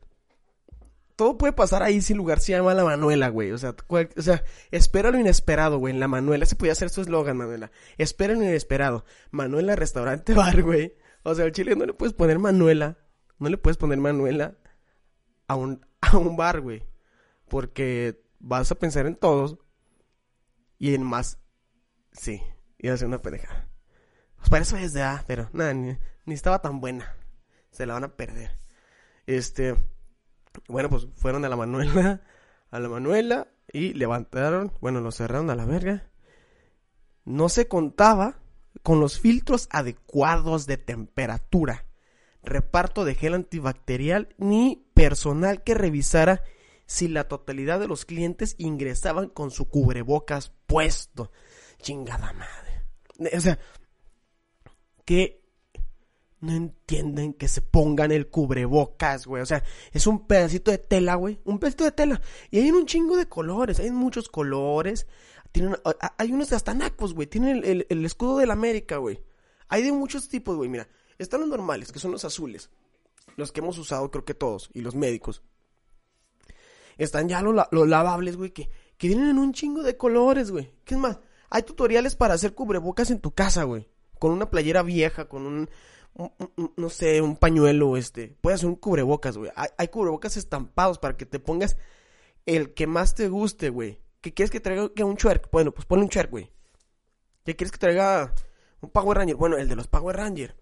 todo 1.21 1.37
puede 1.37 1.53
pasar 1.53 1.83
ahí 1.83 2.01
si 2.01 2.15
lugar 2.15 2.41
se 2.41 2.53
llama 2.53 2.73
La 2.73 2.83
Manuela, 2.83 3.29
güey. 3.29 3.53
O 3.53 3.59
sea, 3.59 3.75
o 3.89 4.23
sea, 4.23 4.43
espera 4.71 5.11
lo 5.11 5.19
inesperado, 5.19 5.77
güey. 5.77 5.93
La 5.93 6.09
Manuela, 6.09 6.47
se 6.47 6.57
podía 6.57 6.73
hacer 6.73 6.89
su 6.89 7.03
eslogan, 7.03 7.37
Manuela. 7.37 7.71
Espera 7.99 8.33
lo 8.33 8.43
inesperado. 8.43 9.05
Manuela, 9.31 9.77
restaurante, 9.77 10.33
bar, 10.35 10.63
güey. 10.63 10.95
O 11.23 11.35
sea, 11.35 11.45
al 11.45 11.53
chile 11.53 11.77
no 11.77 11.85
le 11.85 11.93
puedes 11.93 12.15
poner 12.15 12.39
Manuela. 12.39 12.97
No 13.39 13.51
le 13.51 13.59
puedes 13.59 13.77
poner 13.77 13.99
Manuela 13.99 14.57
a 15.47 15.57
un, 15.57 15.85
a 16.01 16.17
un 16.17 16.39
bar, 16.39 16.63
güey. 16.63 16.85
Porque 17.49 18.23
vas 18.39 18.71
a 18.71 18.77
pensar 18.77 19.05
en 19.05 19.15
todos. 19.17 19.59
Y 20.81 20.95
en 20.95 21.05
más. 21.05 21.39
Sí. 22.11 22.43
Iba 22.79 22.95
a 22.95 22.97
ser 22.97 23.07
una 23.07 23.23
pendeja. 23.23 23.69
Pues 24.39 24.49
para 24.49 24.63
eso 24.63 24.77
es 24.79 24.95
de 24.95 25.03
A, 25.03 25.23
pero 25.27 25.51
nada, 25.53 25.75
ni, 25.75 25.97
ni 26.25 26.35
estaba 26.35 26.63
tan 26.63 26.81
buena. 26.81 27.15
Se 27.71 27.87
la 27.87 27.95
van 27.95 28.05
a 28.05 28.17
perder. 28.17 28.59
Este. 29.27 29.77
Bueno, 30.67 30.89
pues 30.89 31.07
fueron 31.15 31.45
a 31.45 31.49
la 31.51 31.57
Manuela, 31.57 32.23
a 32.71 32.81
la 32.81 32.89
Manuela 32.89 33.49
y 33.73 33.93
levantaron, 33.93 34.73
bueno, 34.81 35.01
lo 35.01 35.13
cerraron 35.13 35.51
a 35.51 35.55
la 35.55 35.67
verga. 35.67 36.11
No 37.25 37.51
se 37.51 37.69
contaba 37.69 38.41
con 38.83 39.01
los 39.01 39.21
filtros 39.21 39.69
adecuados 39.71 40.67
de 40.67 40.79
temperatura, 40.79 41.85
reparto 42.43 43.05
de 43.05 43.15
gel 43.15 43.35
antibacterial 43.35 44.35
ni 44.39 44.91
personal 44.95 45.63
que 45.63 45.75
revisara 45.75 46.43
si 46.91 47.07
la 47.07 47.29
totalidad 47.29 47.79
de 47.79 47.87
los 47.87 48.05
clientes 48.05 48.57
ingresaban 48.59 49.29
con 49.29 49.53
su 49.53 49.69
cubrebocas 49.69 50.53
puesto. 50.67 51.31
Chingada 51.81 52.33
madre. 52.33 53.37
O 53.37 53.41
sea, 53.41 53.61
que 55.05 55.41
no 56.41 56.51
entienden 56.51 57.35
que 57.35 57.47
se 57.47 57.63
pongan 57.63 58.11
el 58.11 58.29
cubrebocas, 58.29 59.29
güey. 59.29 59.41
O 59.41 59.47
sea, 59.47 59.63
es 59.93 60.09
un 60.09 60.27
pedacito 60.27 60.73
de 60.73 60.79
tela, 60.79 61.15
güey. 61.15 61.39
Un 61.45 61.61
pedacito 61.61 61.85
de 61.85 61.93
tela. 61.93 62.21
Y 62.51 62.59
hay 62.59 62.73
un 62.73 62.87
chingo 62.87 63.17
de 63.17 63.29
colores. 63.29 63.79
Hay 63.79 63.93
muchos 63.93 64.29
colores. 64.29 65.07
Tienen, 65.53 65.77
hay 66.19 66.33
unos 66.33 66.53
hasta 66.53 66.75
nacos, 66.75 67.15
güey. 67.15 67.29
Tienen 67.29 67.63
el, 67.89 68.05
escudo 68.05 68.39
de 68.39 68.47
la 68.47 68.55
América, 68.55 68.97
güey. 68.97 69.23
Hay 69.69 69.85
de 69.85 69.93
muchos 69.93 70.29
tipos, 70.29 70.57
güey. 70.57 70.69
Mira, 70.69 70.89
están 71.19 71.39
los 71.39 71.49
normales, 71.49 71.93
que 71.93 72.01
son 72.01 72.11
los 72.11 72.25
azules. 72.25 72.69
Los 73.37 73.53
que 73.53 73.61
hemos 73.61 73.79
usado, 73.79 74.11
creo 74.11 74.25
que 74.25 74.35
todos. 74.35 74.71
Y 74.75 74.81
los 74.81 74.97
médicos. 74.97 75.45
Están 77.05 77.29
ya 77.29 77.43
los, 77.43 77.55
lavables, 77.89 78.37
güey, 78.37 78.51
que, 78.51 78.69
que 78.97 79.09
vienen 79.09 79.31
en 79.31 79.39
un 79.39 79.53
chingo 79.53 79.83
de 79.83 79.97
colores, 79.97 80.51
güey. 80.51 80.71
¿Qué 80.85 80.95
es 80.95 81.01
más? 81.01 81.19
Hay 81.49 81.63
tutoriales 81.63 82.15
para 82.15 82.35
hacer 82.35 82.55
cubrebocas 82.55 83.11
en 83.11 83.21
tu 83.21 83.33
casa, 83.33 83.65
güey. 83.65 83.89
Con 84.19 84.33
una 84.33 84.51
playera 84.51 84.83
vieja, 84.83 85.29
con 85.29 85.47
un 85.47 85.71
no 86.77 86.91
sé, 86.91 87.23
un 87.23 87.37
pañuelo, 87.37 87.97
este, 87.97 88.37
puedes 88.41 88.61
hacer 88.61 88.69
un 88.69 88.77
cubrebocas, 88.77 89.37
güey. 89.37 89.51
Hay, 89.55 89.89
cubrebocas 89.89 90.37
estampados 90.37 90.99
para 90.99 91.17
que 91.17 91.25
te 91.25 91.39
pongas 91.39 91.77
el 92.47 92.75
que 92.75 92.87
más 92.87 93.15
te 93.15 93.29
guste, 93.29 93.71
güey. 93.71 94.01
¿Qué 94.21 94.35
quieres 94.35 94.51
que 94.51 94.61
traiga 94.61 94.93
que 94.93 95.05
un 95.05 95.15
Shark? 95.15 95.49
Bueno, 95.51 95.73
pues 95.73 95.87
ponle 95.87 96.05
un 96.05 96.11
Shark, 96.11 96.31
güey. 96.31 96.51
¿Qué 97.45 97.57
quieres 97.57 97.73
que 97.73 97.79
traiga 97.79 98.35
un 98.81 98.91
Power 98.91 99.17
Ranger? 99.17 99.37
Bueno, 99.37 99.57
el 99.57 99.69
de 99.69 99.77
los 99.77 99.87
Power 99.87 100.17
Ranger. 100.17 100.57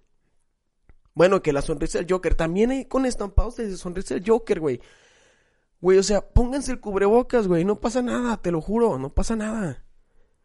Bueno, 1.15 1.43
que 1.43 1.53
la 1.53 1.63
sonrisa 1.63 1.99
del 1.99 2.07
Joker. 2.09 2.37
También 2.37 2.71
hay 2.71 2.85
con 2.85 3.05
estampados 3.05 3.57
de 3.57 3.77
sonrisa 3.77 4.15
del 4.15 4.25
Joker, 4.25 4.61
güey. 4.61 4.81
Güey, 5.81 5.99
o 5.99 6.03
sea, 6.03 6.29
pónganse 6.29 6.73
el 6.73 6.81
cubrebocas, 6.81 7.47
güey. 7.47 7.65
No 7.65 7.81
pasa 7.81 8.03
nada, 8.03 8.37
te 8.39 8.51
lo 8.51 8.61
juro, 8.61 8.99
no 8.99 9.15
pasa 9.15 9.37
nada. 9.37 9.85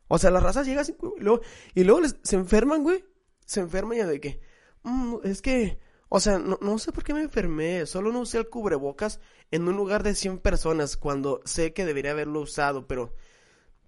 O 0.08 0.18
sea, 0.20 0.30
las 0.30 0.44
razas 0.44 0.68
llegan 0.68 0.86
y 0.88 1.24
luego, 1.24 1.42
y 1.74 1.84
luego 1.84 2.08
se 2.22 2.36
enferman, 2.36 2.84
güey. 2.84 3.04
Se 3.46 3.62
enferman 3.62 3.98
ya 3.98 4.08
de 4.08 4.20
que, 4.20 4.42
mm, 4.84 5.16
es 5.24 5.42
que, 5.42 5.80
o 6.10 6.20
sea, 6.20 6.38
no, 6.38 6.60
no, 6.62 6.78
sé 6.78 6.92
por 6.92 7.04
qué 7.04 7.14
me 7.14 7.22
enfermé. 7.22 7.86
Solo 7.88 8.12
no 8.12 8.20
usé 8.20 8.38
el 8.38 8.50
cubrebocas 8.50 9.20
en 9.50 9.68
un 9.68 9.76
lugar 9.76 10.04
de 10.04 10.14
100 10.14 10.40
personas 10.40 10.98
cuando 10.98 11.42
sé 11.46 11.74
que 11.74 11.86
debería 11.86 12.12
haberlo 12.12 12.42
usado, 12.42 12.88
pero, 12.88 13.16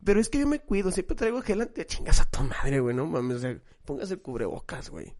pero 0.03 0.19
es 0.19 0.29
que 0.29 0.39
yo 0.39 0.47
me 0.47 0.59
cuido. 0.59 0.91
Siempre 0.91 1.15
traigo 1.15 1.41
gel 1.41 1.61
ante 1.61 1.85
chingas 1.85 2.21
a 2.21 2.25
tu 2.25 2.41
madre, 2.41 2.79
güey. 2.79 2.95
No 2.95 3.05
mames, 3.05 3.37
o 3.37 3.39
sea, 3.41 3.61
póngase 3.85 4.15
el 4.15 4.21
cubrebocas, 4.21 4.89
güey. 4.89 5.15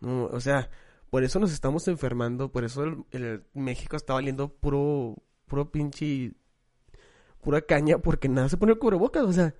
No, 0.00 0.24
o 0.24 0.40
sea, 0.40 0.70
por 1.12 1.24
eso 1.24 1.38
nos 1.38 1.52
estamos 1.52 1.86
enfermando, 1.88 2.50
por 2.50 2.64
eso 2.64 3.04
el, 3.10 3.44
México 3.52 3.96
está 3.96 4.14
valiendo 4.14 4.48
puro, 4.48 5.16
puro 5.44 5.70
pinche, 5.70 6.32
pura 7.42 7.60
caña, 7.60 7.98
porque 7.98 8.30
nada 8.30 8.48
se 8.48 8.56
pone 8.56 8.72
el 8.72 8.78
cubrebocas, 8.78 9.24
o 9.24 9.32
sea, 9.34 9.54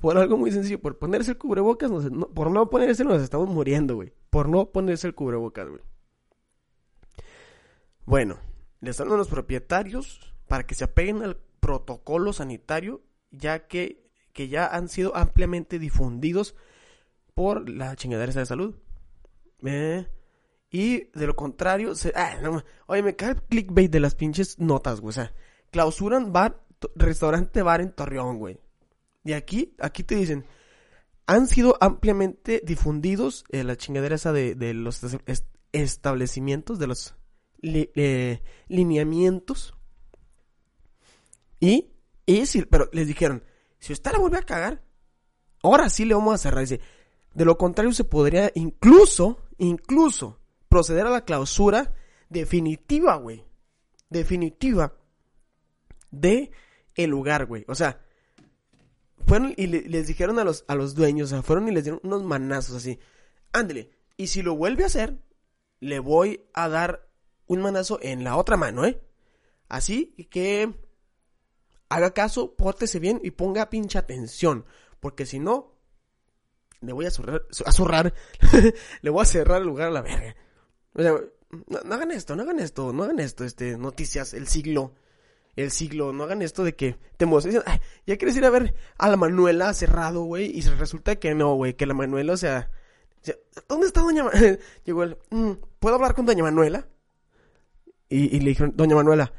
por 0.00 0.16
algo 0.16 0.36
muy 0.36 0.52
sencillo, 0.52 0.80
por 0.80 1.00
ponerse 1.00 1.32
el 1.32 1.38
cubrebocas, 1.38 1.90
por 2.32 2.52
no 2.52 2.70
ponerse 2.70 3.02
nos 3.02 3.20
estamos 3.20 3.48
muriendo, 3.48 3.96
güey, 3.96 4.12
por 4.30 4.48
no 4.48 4.70
ponerse 4.70 5.08
el 5.08 5.16
cubrebocas, 5.16 5.70
güey. 5.70 5.80
Bueno, 8.06 8.38
les 8.80 9.00
hablan 9.00 9.16
a 9.16 9.18
los 9.18 9.28
propietarios 9.28 10.32
para 10.46 10.66
que 10.66 10.76
se 10.76 10.84
apeguen 10.84 11.24
al 11.24 11.36
protocolo 11.58 12.32
sanitario, 12.32 13.02
ya 13.32 13.66
que, 13.66 14.08
que 14.32 14.46
ya 14.46 14.68
han 14.68 14.88
sido 14.88 15.16
ampliamente 15.16 15.80
difundidos 15.80 16.54
por 17.34 17.68
la 17.68 17.96
chingadera 17.96 18.32
de 18.32 18.46
salud. 18.46 18.76
¿Eh? 19.64 20.06
Y 20.74 21.10
de 21.12 21.26
lo 21.26 21.36
contrario, 21.36 21.94
se, 21.94 22.14
ah, 22.16 22.64
oye, 22.86 23.02
me 23.02 23.14
cae 23.14 23.32
el 23.32 23.42
clickbait 23.42 23.92
de 23.92 24.00
las 24.00 24.14
pinches 24.14 24.58
notas, 24.58 25.00
güey. 25.00 25.10
O 25.10 25.12
sea, 25.12 25.34
clausuran 25.70 26.32
bar, 26.32 26.64
restaurante 26.96 27.60
bar 27.60 27.82
en 27.82 27.92
Torreón, 27.92 28.38
güey. 28.38 28.58
Y 29.22 29.34
aquí, 29.34 29.76
aquí 29.78 30.02
te 30.02 30.14
dicen, 30.14 30.46
han 31.26 31.46
sido 31.46 31.76
ampliamente 31.78 32.62
difundidos 32.64 33.44
eh, 33.50 33.64
la 33.64 33.76
chingadera 33.76 34.14
esa 34.14 34.32
de, 34.32 34.54
de 34.54 34.72
los 34.72 35.00
establecimientos, 35.72 36.78
de 36.78 36.86
los 36.86 37.14
eh, 37.62 38.42
lineamientos. 38.68 39.74
Y, 41.60 41.92
y 42.24 42.46
sí, 42.46 42.64
pero 42.64 42.88
les 42.92 43.06
dijeron, 43.06 43.44
si 43.78 43.92
usted 43.92 44.12
la 44.12 44.18
vuelve 44.18 44.38
a 44.38 44.42
cagar, 44.42 44.82
ahora 45.62 45.90
sí 45.90 46.06
le 46.06 46.14
vamos 46.14 46.34
a 46.34 46.38
cerrar. 46.38 46.60
Dice, 46.62 46.80
de 47.34 47.44
lo 47.44 47.58
contrario 47.58 47.92
se 47.92 48.04
podría 48.04 48.50
incluso, 48.54 49.38
incluso, 49.58 50.41
proceder 50.72 51.06
a 51.06 51.10
la 51.10 51.26
clausura 51.26 51.94
definitiva, 52.30 53.16
güey. 53.16 53.44
Definitiva 54.08 54.96
de 56.10 56.50
el 56.94 57.10
lugar, 57.10 57.44
güey. 57.44 57.66
O 57.68 57.74
sea, 57.74 58.00
fueron 59.26 59.52
y 59.58 59.66
les 59.66 60.06
dijeron 60.06 60.38
a 60.38 60.44
los, 60.44 60.64
a 60.68 60.74
los 60.74 60.94
dueños, 60.94 61.30
o 61.30 61.34
sea, 61.34 61.42
fueron 61.42 61.68
y 61.68 61.72
les 61.72 61.84
dieron 61.84 62.00
unos 62.04 62.24
manazos 62.24 62.76
así. 62.76 62.98
Ándele. 63.52 63.90
Y 64.16 64.28
si 64.28 64.40
lo 64.40 64.56
vuelve 64.56 64.84
a 64.84 64.86
hacer, 64.86 65.18
le 65.80 65.98
voy 65.98 66.48
a 66.54 66.70
dar 66.70 67.06
un 67.46 67.60
manazo 67.60 67.98
en 68.00 68.24
la 68.24 68.38
otra 68.38 68.56
mano, 68.56 68.86
¿eh? 68.86 68.98
Así 69.68 70.14
que 70.30 70.72
haga 71.90 72.14
caso, 72.14 72.56
pórtese 72.56 72.98
bien 72.98 73.20
y 73.22 73.32
ponga 73.32 73.68
pinche 73.68 73.98
atención. 73.98 74.64
Porque 75.00 75.26
si 75.26 75.38
no, 75.38 75.76
le 76.80 76.94
voy 76.94 77.04
a 77.04 77.10
zurrar, 77.10 77.42
a 77.66 77.72
zurrar, 77.72 78.14
le 79.02 79.10
voy 79.10 79.20
a 79.20 79.26
cerrar 79.26 79.60
el 79.60 79.66
lugar 79.66 79.88
a 79.88 79.90
la 79.90 80.00
verga. 80.00 80.34
O 80.94 81.02
sea, 81.02 81.14
no, 81.84 81.94
hagan 81.94 82.10
esto, 82.10 82.34
no 82.36 82.42
hagan 82.42 82.58
esto, 82.58 82.92
no 82.92 83.04
hagan 83.04 83.18
esto, 83.18 83.44
este, 83.44 83.76
noticias, 83.76 84.34
el 84.34 84.46
siglo, 84.46 84.94
el 85.56 85.70
siglo, 85.70 86.12
no 86.12 86.24
hagan 86.24 86.42
esto 86.42 86.64
de 86.64 86.74
que 86.74 86.96
te 87.16 87.24
emocionan, 87.24 87.62
ya 88.06 88.16
quieres 88.16 88.36
ir 88.36 88.44
a 88.44 88.50
ver 88.50 88.74
a 88.96 89.08
la 89.08 89.16
Manuela 89.16 89.72
cerrado, 89.74 90.24
güey, 90.24 90.50
y 90.56 90.62
resulta 90.62 91.16
que 91.16 91.34
no, 91.34 91.54
güey, 91.54 91.74
que 91.74 91.86
la 91.86 91.94
Manuela, 91.94 92.32
o 92.32 92.36
sea, 92.36 92.70
¿dónde 93.68 93.86
está 93.86 94.00
doña 94.00 94.24
Manuela? 94.24 94.58
Llegó 94.84 95.02
el, 95.02 95.18
mm, 95.30 95.52
¿puedo 95.78 95.96
hablar 95.96 96.14
con 96.14 96.26
doña 96.26 96.42
Manuela? 96.42 96.88
Y, 98.08 98.40
le 98.40 98.50
dijeron, 98.50 98.74
doña 98.76 98.94
Manuela, 98.94 99.32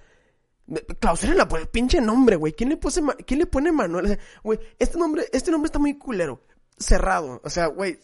la 0.66 1.48
por 1.48 1.60
el 1.60 1.68
pinche 1.68 2.02
nombre, 2.02 2.36
güey, 2.36 2.54
¿quién 2.54 2.70
le, 2.70 2.78
pone, 2.78 2.96
¿quién 3.26 3.40
le 3.40 3.46
pone 3.46 3.72
Manuela? 3.72 4.18
Güey, 4.44 4.60
este 4.80 4.98
nombre, 4.98 5.26
este 5.32 5.52
nombre 5.52 5.68
está 5.68 5.78
muy 5.78 5.98
culero, 5.98 6.42
cerrado, 6.78 7.40
o 7.44 7.50
sea, 7.52 7.68
güey, 7.68 8.00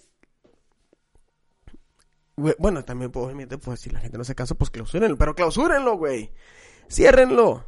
bueno, 2.57 2.83
también, 2.83 3.11
obviamente, 3.13 3.57
pues 3.57 3.81
si 3.81 3.89
la 3.89 3.99
gente 3.99 4.17
no 4.17 4.23
se 4.23 4.35
casa, 4.35 4.55
pues 4.55 4.69
clausúrenlo. 4.69 5.17
Pero 5.17 5.35
clausúrenlo, 5.35 5.97
güey. 5.97 6.31
Ciérrenlo. 6.89 7.65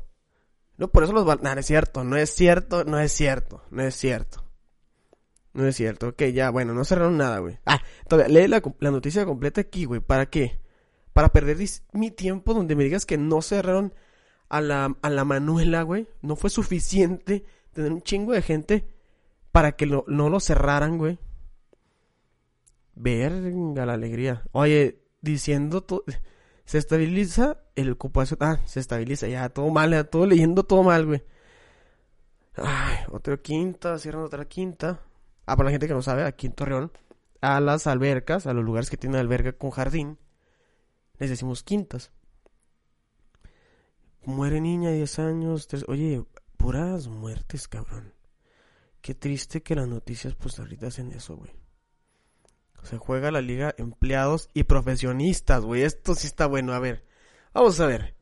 No, 0.78 0.88
por 0.90 1.04
eso 1.04 1.14
los 1.14 1.26
van... 1.26 1.40
No, 1.42 1.52
es 1.52 1.66
cierto, 1.66 2.04
no 2.04 2.18
es 2.18 2.34
cierto, 2.34 2.84
no 2.84 3.00
es 3.00 3.12
cierto, 3.12 3.64
no 3.70 3.84
es 3.84 3.96
cierto. 3.96 4.44
No 5.54 5.68
es 5.68 5.76
cierto. 5.76 6.10
Ok, 6.10 6.24
ya, 6.34 6.50
bueno, 6.50 6.74
no 6.74 6.86
cerraron 6.86 7.18
nada, 7.18 7.40
güey. 7.40 7.60
Ah, 7.66 7.82
todavía, 8.08 8.42
lee 8.42 8.48
la, 8.48 8.62
la 8.80 8.92
noticia 8.92 9.26
completa 9.26 9.62
aquí, 9.62 9.86
güey. 9.86 10.00
¿Para 10.00 10.28
qué? 10.28 10.60
Para 11.14 11.30
perder 11.30 11.58
mi 11.92 12.10
tiempo 12.10 12.54
donde 12.54 12.76
me 12.76 12.84
digas 12.84 13.06
que 13.06 13.18
no 13.18 13.42
cerraron 13.42 13.94
a 14.50 14.62
la, 14.62 14.98
a 15.02 15.10
la 15.10 15.26
Manuela, 15.26 15.84
güey. 15.84 16.08
No 16.22 16.36
fue 16.36 16.50
suficiente 16.50 17.46
tener 17.74 17.92
un 17.92 18.02
chingo 18.02 18.32
de 18.34 18.42
gente 18.42 18.88
para 19.52 19.74
que 19.74 19.86
no 19.86 20.06
lo 20.08 20.40
cerraran, 20.40 20.98
güey. 20.98 21.20
Verga 23.02 23.86
la 23.88 23.94
alegría. 23.94 24.44
Oye, 24.52 25.02
diciendo 25.22 25.82
todo. 25.82 26.04
Se 26.66 26.78
estabiliza 26.78 27.64
el 27.76 27.90
ocupación. 27.90 28.38
Ah, 28.42 28.62
se 28.66 28.80
estabiliza 28.80 29.28
ya, 29.28 29.50
todo 29.50 29.70
mal, 29.72 29.90
ya, 29.90 30.04
todo 30.04 30.28
leyendo 30.28 30.64
todo 30.64 30.84
mal, 30.84 31.08
güey. 31.08 31.24
Ay, 32.56 32.98
otra 33.10 33.38
quinta, 33.38 33.98
cierran 33.98 34.24
otra 34.24 34.46
quinta. 34.46 35.02
Ah, 35.48 35.58
para 35.58 35.66
la 35.66 35.72
gente 35.72 35.88
que 35.88 35.96
no 35.96 36.04
sabe, 36.04 36.24
aquí 36.24 36.46
en 36.46 36.54
Torreón, 36.54 36.92
a 37.42 37.60
las 37.60 37.88
albercas, 37.88 38.46
a 38.46 38.54
los 38.54 38.64
lugares 38.64 38.92
que 38.92 38.98
tienen 38.98 39.20
alberca 39.20 39.54
con 39.54 39.72
jardín, 39.72 40.20
les 41.18 41.32
decimos 41.32 41.64
quintas. 41.64 42.12
Muere 44.26 44.62
niña, 44.62 44.92
10 44.92 45.20
años. 45.20 45.68
Oye, 45.88 46.24
puras 46.56 47.08
muertes, 47.08 47.68
cabrón. 47.68 48.14
Qué 49.02 49.16
triste 49.16 49.64
que 49.64 49.74
las 49.74 49.88
noticias, 49.88 50.36
pues 50.36 50.60
ahorita 50.60 50.88
hacen 50.88 51.12
eso, 51.12 51.36
güey. 51.36 51.52
Se 52.84 52.98
juega 52.98 53.32
la 53.32 53.42
liga 53.42 53.74
empleados 53.78 54.50
y 54.54 54.64
profesionistas, 54.64 55.64
güey. 55.64 55.84
Esto 55.84 56.16
sí 56.16 56.28
está 56.28 56.46
bueno. 56.48 56.74
A 56.74 56.80
ver, 56.80 57.06
vamos 57.54 57.80
a 57.80 57.86
ver. 57.86 58.16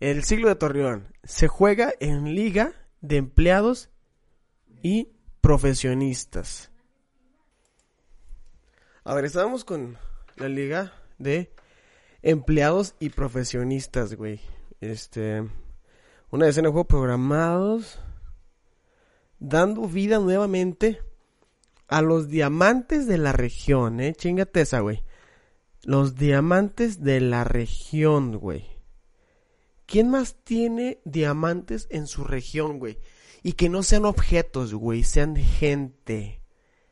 El 0.00 0.22
siglo 0.24 0.48
de 0.48 0.54
Torreón 0.54 1.12
se 1.24 1.48
juega 1.48 1.92
en 1.98 2.34
liga 2.34 2.72
de 3.00 3.16
empleados 3.16 3.90
y 4.82 5.08
profesionistas. 5.40 6.70
A 9.02 9.14
ver, 9.14 9.24
estábamos 9.24 9.64
con 9.64 9.98
la 10.36 10.48
liga 10.48 10.92
de 11.18 11.52
empleados 12.22 12.94
y 13.00 13.10
profesionistas, 13.10 14.14
güey. 14.14 14.40
Este, 14.80 15.48
una 16.30 16.46
decena 16.46 16.68
de 16.68 16.72
juegos 16.72 16.88
programados, 16.88 17.98
dando 19.38 19.82
vida 19.82 20.18
nuevamente 20.18 21.00
a 21.88 22.02
los 22.02 22.28
diamantes 22.28 23.06
de 23.06 23.18
la 23.18 23.32
región, 23.32 24.00
eh. 24.00 24.14
Chingate 24.14 24.60
esa, 24.60 24.80
güey. 24.80 25.02
Los 25.82 26.16
diamantes 26.16 27.02
de 27.02 27.20
la 27.20 27.44
región, 27.44 28.36
güey. 28.36 28.66
¿Quién 29.86 30.10
más 30.10 30.36
tiene 30.44 31.00
diamantes 31.04 31.86
en 31.90 32.06
su 32.06 32.24
región, 32.24 32.78
güey? 32.78 32.98
Y 33.42 33.52
que 33.52 33.70
no 33.70 33.82
sean 33.82 34.04
objetos, 34.04 34.74
güey, 34.74 35.02
sean 35.02 35.36
gente. 35.36 36.42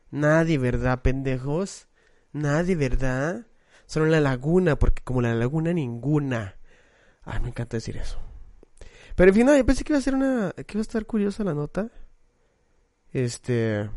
Nadie, 0.09 0.57
¿verdad, 0.57 1.03
pendejos? 1.03 1.87
Nadie, 2.31 2.75
¿verdad? 2.75 3.45
Solo 3.85 4.05
en 4.05 4.13
la 4.13 4.21
laguna, 4.21 4.79
porque 4.79 5.03
como 5.03 5.21
la 5.21 5.35
laguna 5.35 5.73
ninguna. 5.73 6.57
Ay, 7.23 7.39
me 7.41 7.49
encanta 7.49 7.77
decir 7.77 7.97
eso. 7.97 8.17
Pero 9.15 9.29
en 9.29 9.35
fin, 9.35 9.45
no, 9.45 9.55
yo 9.55 9.65
pensé 9.65 9.83
que 9.83 9.93
iba 9.93 9.99
a 9.99 10.01
ser 10.01 10.15
una... 10.15 10.53
que 10.55 10.73
iba 10.73 10.79
a 10.79 10.81
estar 10.81 11.05
curiosa 11.05 11.43
la 11.43 11.53
nota. 11.53 11.91
Este... 13.11 13.89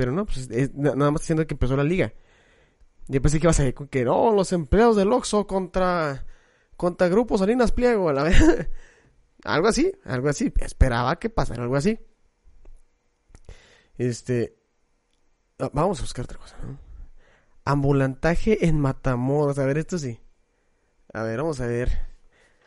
Pero 0.00 0.12
no, 0.12 0.24
pues 0.24 0.48
nada 0.72 1.10
más 1.10 1.20
diciendo 1.20 1.46
que 1.46 1.52
empezó 1.52 1.76
la 1.76 1.84
liga. 1.84 2.14
Yo 3.06 3.20
pensé 3.20 3.38
que 3.38 3.44
ibas 3.44 3.60
a 3.60 3.66
ir 3.66 3.74
con 3.74 3.86
que 3.86 4.02
no, 4.02 4.32
los 4.32 4.50
empleados 4.54 4.96
del 4.96 5.12
Oxxo 5.12 5.46
contra 5.46 6.24
contra 6.74 7.10
Grupo 7.10 7.36
Salinas 7.36 7.70
Pliego, 7.70 8.08
a 8.08 8.14
la 8.14 8.22
vez. 8.22 8.42
algo 9.44 9.68
así, 9.68 9.92
algo 10.06 10.30
así. 10.30 10.54
Esperaba 10.58 11.18
que 11.18 11.28
pasara 11.28 11.64
algo 11.64 11.76
así. 11.76 12.00
Este 13.98 14.56
ah, 15.58 15.68
vamos 15.74 15.98
a 15.98 16.02
buscar 16.04 16.24
otra 16.24 16.38
cosa. 16.38 16.56
Ambulantaje 17.66 18.66
en 18.68 18.80
Matamoros, 18.80 19.58
a 19.58 19.66
ver, 19.66 19.76
esto 19.76 19.98
sí. 19.98 20.18
A 21.12 21.24
ver, 21.24 21.40
vamos 21.42 21.60
a 21.60 21.66
ver. 21.66 21.90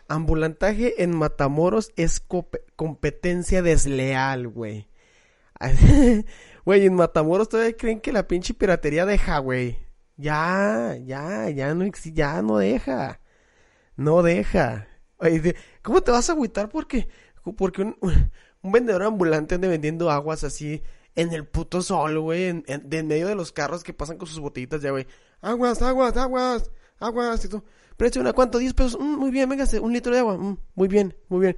Ambulantaje 0.07 1.01
en 1.01 1.17
Matamoros 1.17 1.93
es 1.95 2.23
competencia 2.75 3.63
desleal, 3.63 4.49
güey. 4.49 4.87
Güey, 6.65 6.85
en 6.85 6.95
Matamoros 6.95 7.49
todavía 7.49 7.75
creen 7.75 7.99
que 7.99 8.13
la 8.13 8.27
pinche 8.27 8.53
piratería 8.53 9.05
deja, 9.05 9.39
güey. 9.39 9.77
Ya, 10.17 10.97
ya, 11.03 11.49
ya 11.49 11.73
no 11.73 11.85
ya 12.13 12.41
no 12.41 12.57
deja. 12.57 13.19
No 13.95 14.23
deja. 14.23 14.87
¿Cómo 15.81 16.01
te 16.01 16.11
vas 16.11 16.29
a 16.29 16.33
agüitar 16.33 16.69
porque, 16.69 17.07
porque 17.57 17.81
un, 17.81 17.97
un 18.61 18.71
vendedor 18.71 19.03
ambulante 19.03 19.55
ande 19.55 19.67
vendiendo 19.67 20.09
aguas 20.09 20.43
así 20.43 20.81
en 21.15 21.31
el 21.33 21.45
puto 21.45 21.81
sol, 21.81 22.19
güey, 22.19 22.45
en, 22.45 22.63
en, 22.67 23.07
medio 23.07 23.27
de 23.27 23.35
los 23.35 23.51
carros 23.51 23.83
que 23.83 23.93
pasan 23.93 24.17
con 24.17 24.27
sus 24.27 24.39
botellitas 24.39 24.81
ya, 24.81 24.91
güey. 24.91 25.05
Aguas, 25.41 25.81
aguas, 25.81 26.17
aguas, 26.17 26.71
aguas 26.99 27.45
y 27.45 27.49
todo. 27.49 27.63
Precio 27.97 28.21
una 28.21 28.33
cuánto, 28.33 28.57
10 28.57 28.73
pesos. 28.73 28.97
Mm, 28.99 29.17
muy 29.17 29.31
bien, 29.31 29.47
véngase, 29.49 29.79
un 29.79 29.93
litro 29.93 30.13
de 30.13 30.19
agua. 30.19 30.37
Mm, 30.37 30.57
muy 30.75 30.87
bien, 30.87 31.15
muy 31.29 31.41
bien. 31.41 31.57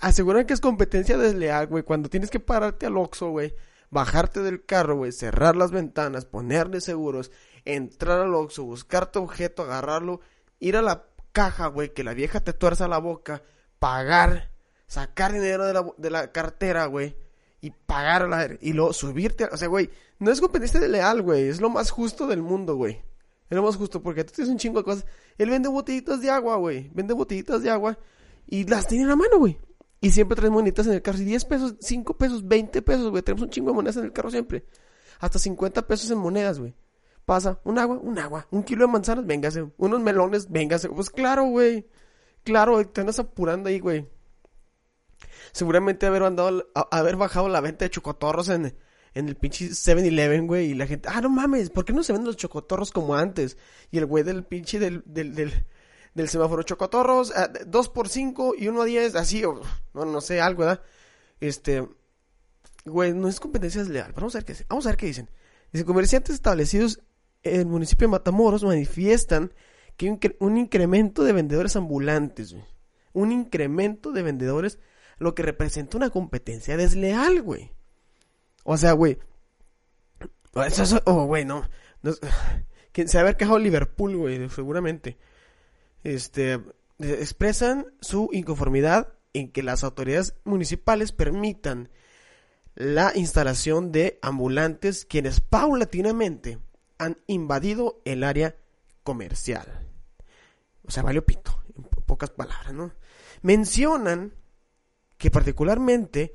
Aseguran 0.00 0.46
que 0.46 0.54
es 0.54 0.60
competencia 0.60 1.18
desleal, 1.18 1.66
güey, 1.66 1.82
cuando 1.82 2.08
tienes 2.08 2.30
que 2.30 2.38
pararte 2.38 2.86
al 2.86 2.96
Oxxo, 2.96 3.30
güey, 3.30 3.52
bajarte 3.90 4.40
del 4.40 4.64
carro, 4.64 4.96
güey, 4.96 5.12
cerrar 5.12 5.56
las 5.56 5.70
ventanas, 5.70 6.24
ponerle 6.24 6.80
seguros, 6.80 7.30
entrar 7.64 8.20
al 8.20 8.34
Oxxo, 8.34 8.64
buscar 8.64 9.10
tu 9.10 9.20
objeto, 9.20 9.62
agarrarlo, 9.62 10.20
ir 10.58 10.76
a 10.76 10.82
la 10.82 11.06
caja, 11.32 11.66
güey, 11.66 11.92
que 11.92 12.04
la 12.04 12.14
vieja 12.14 12.40
te 12.40 12.52
tuerza 12.52 12.88
la 12.88 12.98
boca, 12.98 13.42
pagar, 13.78 14.50
sacar 14.86 15.32
dinero 15.32 15.66
de 15.66 15.74
la, 15.74 15.86
de 15.96 16.10
la 16.10 16.32
cartera, 16.32 16.86
güey, 16.86 17.16
y 17.60 17.70
pagar 17.70 18.28
la, 18.28 18.48
y 18.60 18.72
luego 18.72 18.92
subirte, 18.92 19.44
o 19.44 19.56
sea, 19.56 19.68
güey, 19.68 19.90
no 20.18 20.30
es 20.30 20.40
competencia 20.40 20.80
de 20.80 20.88
leal, 20.88 21.22
güey, 21.22 21.48
es 21.48 21.60
lo 21.60 21.70
más 21.70 21.90
justo 21.90 22.26
del 22.26 22.42
mundo, 22.42 22.76
güey. 22.76 23.02
Es 23.50 23.56
lo 23.56 23.64
más 23.64 23.76
justo 23.76 24.00
porque 24.00 24.22
tú 24.22 24.32
tienes 24.32 24.52
un 24.52 24.58
chingo 24.58 24.78
de 24.78 24.84
cosas. 24.84 25.04
Él 25.36 25.50
vende 25.50 25.68
botellitas 25.68 26.20
de 26.20 26.30
agua, 26.30 26.54
güey. 26.54 26.88
Vende 26.94 27.14
botellitas 27.14 27.62
de 27.62 27.70
agua 27.70 27.98
y 28.46 28.64
las 28.64 28.86
tiene 28.86 29.02
en 29.02 29.08
la 29.08 29.16
mano, 29.16 29.38
güey. 29.38 29.58
Y 30.00 30.10
siempre 30.12 30.36
trae 30.36 30.50
moneditas 30.50 30.86
en 30.86 30.94
el 30.94 31.02
carro. 31.02 31.18
Y 31.18 31.24
10 31.24 31.44
pesos, 31.44 31.74
5 31.80 32.16
pesos, 32.16 32.46
20 32.46 32.82
pesos, 32.82 33.10
güey. 33.10 33.22
Tenemos 33.22 33.42
un 33.42 33.50
chingo 33.50 33.70
de 33.70 33.74
monedas 33.74 33.96
en 33.98 34.04
el 34.04 34.12
carro 34.12 34.30
siempre. 34.30 34.64
Hasta 35.18 35.38
50 35.38 35.86
pesos 35.86 36.10
en 36.10 36.18
monedas, 36.18 36.58
güey. 36.58 36.74
Pasa, 37.26 37.60
un 37.64 37.78
agua, 37.78 37.98
un 37.98 38.18
agua. 38.18 38.46
Un 38.50 38.62
kilo 38.62 38.86
de 38.86 38.92
manzanas, 38.92 39.26
véngase. 39.26 39.70
Unos 39.76 40.00
melones, 40.00 40.50
véngase. 40.50 40.88
Pues 40.88 41.10
claro, 41.10 41.44
güey. 41.44 41.86
Claro, 42.44 42.86
te 42.86 43.02
andas 43.02 43.18
apurando 43.18 43.68
ahí, 43.68 43.78
güey 43.78 44.08
seguramente 45.52 46.06
haber 46.06 46.22
andado, 46.22 46.66
haber 46.90 47.16
bajado 47.16 47.48
la 47.48 47.60
venta 47.60 47.84
de 47.84 47.90
chocotorros 47.90 48.48
en, 48.48 48.76
en 49.14 49.28
el 49.28 49.36
pinche 49.36 49.68
7-Eleven, 49.68 50.46
güey, 50.46 50.70
y 50.70 50.74
la 50.74 50.86
gente, 50.86 51.08
ah, 51.10 51.20
no 51.20 51.28
mames, 51.28 51.70
¿por 51.70 51.84
qué 51.84 51.92
no 51.92 52.02
se 52.02 52.12
venden 52.12 52.26
los 52.26 52.36
chocotorros 52.36 52.90
como 52.90 53.14
antes? 53.14 53.56
Y 53.90 53.98
el 53.98 54.06
güey 54.06 54.24
del 54.24 54.44
pinche 54.44 54.78
del, 54.78 55.02
del, 55.06 55.34
del, 55.34 55.66
del 56.14 56.28
semáforo, 56.28 56.62
chocotorros, 56.62 57.32
2 57.66 57.86
ah, 57.86 57.92
por 57.92 58.08
5 58.08 58.54
y 58.58 58.68
1 58.68 58.82
a 58.82 58.84
10, 58.84 59.14
así, 59.16 59.44
o, 59.44 59.60
no, 59.94 60.04
no 60.04 60.20
sé, 60.20 60.40
algo, 60.40 60.60
¿verdad? 60.60 60.82
Este, 61.40 61.86
güey, 62.84 63.12
no 63.14 63.28
es 63.28 63.40
competencia 63.40 63.82
desleal, 63.82 64.12
vamos 64.12 64.34
a 64.34 64.38
ver 64.38 64.44
qué, 64.44 64.64
vamos 64.68 64.86
a 64.86 64.90
ver 64.90 64.96
qué 64.96 65.06
dicen. 65.06 65.30
Dice, 65.72 65.84
comerciantes 65.84 66.34
establecidos 66.34 67.00
en 67.42 67.60
el 67.60 67.66
municipio 67.66 68.06
de 68.06 68.12
Matamoros 68.12 68.64
manifiestan 68.64 69.52
que 69.96 70.06
hay 70.08 70.36
un, 70.40 70.56
incremento 70.56 71.24
de 71.24 71.32
vendedores 71.32 71.76
ambulantes, 71.76 72.52
güey. 72.52 72.64
Un 73.12 73.32
incremento 73.32 74.12
de 74.12 74.22
vendedores 74.22 74.78
lo 75.18 75.34
que 75.34 75.42
representa 75.42 75.96
una 75.96 76.10
competencia 76.10 76.76
desleal, 76.76 77.42
güey. 77.42 77.72
O 78.64 78.76
sea, 78.76 78.92
güey. 78.92 79.18
Eso, 80.66 80.82
es... 80.82 80.94
oh, 81.04 81.24
güey, 81.26 81.44
no. 81.44 81.68
se 83.06 83.18
ha 83.18 83.20
haber 83.20 83.36
quejado 83.36 83.58
Liverpool, 83.58 84.16
güey, 84.16 84.48
seguramente. 84.48 85.18
Este, 86.04 86.60
expresan 86.98 87.86
su 88.00 88.28
inconformidad 88.32 89.14
en 89.32 89.50
que 89.50 89.62
las 89.62 89.84
autoridades 89.84 90.34
municipales 90.44 91.12
permitan 91.12 91.90
la 92.74 93.12
instalación 93.14 93.92
de 93.92 94.18
ambulantes 94.22 95.04
quienes 95.04 95.40
paulatinamente 95.40 96.58
han 96.98 97.18
invadido 97.26 98.00
el 98.04 98.24
área 98.24 98.56
comercial. 99.02 99.86
O 100.86 100.90
sea, 100.90 101.02
valió 101.02 101.24
pito, 101.24 101.62
en 101.76 101.84
pocas 101.84 102.30
palabras, 102.30 102.72
¿no? 102.72 102.92
Mencionan 103.42 104.34
que 105.16 105.30
particularmente 105.30 106.34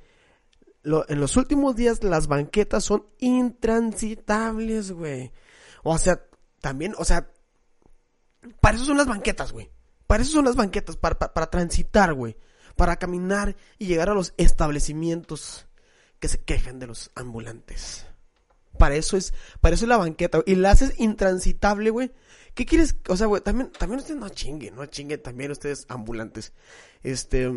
en 0.84 1.20
los 1.20 1.36
últimos 1.38 1.76
días 1.76 2.04
las 2.04 2.28
banquetas 2.28 2.84
son 2.84 3.08
intransitables, 3.20 4.92
güey. 4.92 5.32
O 5.84 5.98
sea, 5.98 6.26
también, 6.62 6.94
o 6.98 7.06
sea, 7.06 7.32
para 8.62 8.78
eso 8.78 8.86
son 8.86 8.98
las 8.98 9.08
banquetas, 9.08 9.52
güey. 9.52 9.70
Para 10.08 10.24
eso 10.24 10.34
son 10.34 10.46
las 10.46 10.56
banquetas, 10.56 10.98
para, 10.98 11.18
para, 11.18 11.50
transitar, 11.50 12.14
güey. 12.14 12.38
Para 12.76 12.98
caminar 12.98 13.56
y 13.78 13.88
llegar 13.88 14.10
a 14.10 14.14
los 14.14 14.34
establecimientos 14.38 15.68
que 16.20 16.28
se 16.28 16.44
quejan 16.44 16.80
de 16.80 16.88
los 16.88 17.12
ambulantes. 17.16 18.06
Para 18.78 18.96
eso 18.96 19.18
es, 19.18 19.34
para 19.62 19.76
eso 19.76 19.86
es 19.86 19.90
la 19.90 19.98
banqueta, 19.98 20.42
Y 20.46 20.56
la 20.56 20.72
haces 20.72 20.94
intransitable, 21.00 21.90
güey. 21.90 22.12
¿Qué 22.54 22.66
quieres? 22.66 22.96
O 23.08 23.18
sea, 23.18 23.28
güey, 23.28 23.42
también, 23.42 23.72
también 23.72 24.00
ustedes 24.00 24.20
no 24.20 24.30
chinguen, 24.30 24.76
no 24.76 24.86
chinguen 24.86 25.22
también 25.22 25.52
ustedes 25.52 25.86
ambulantes. 25.90 26.54
Este, 27.04 27.52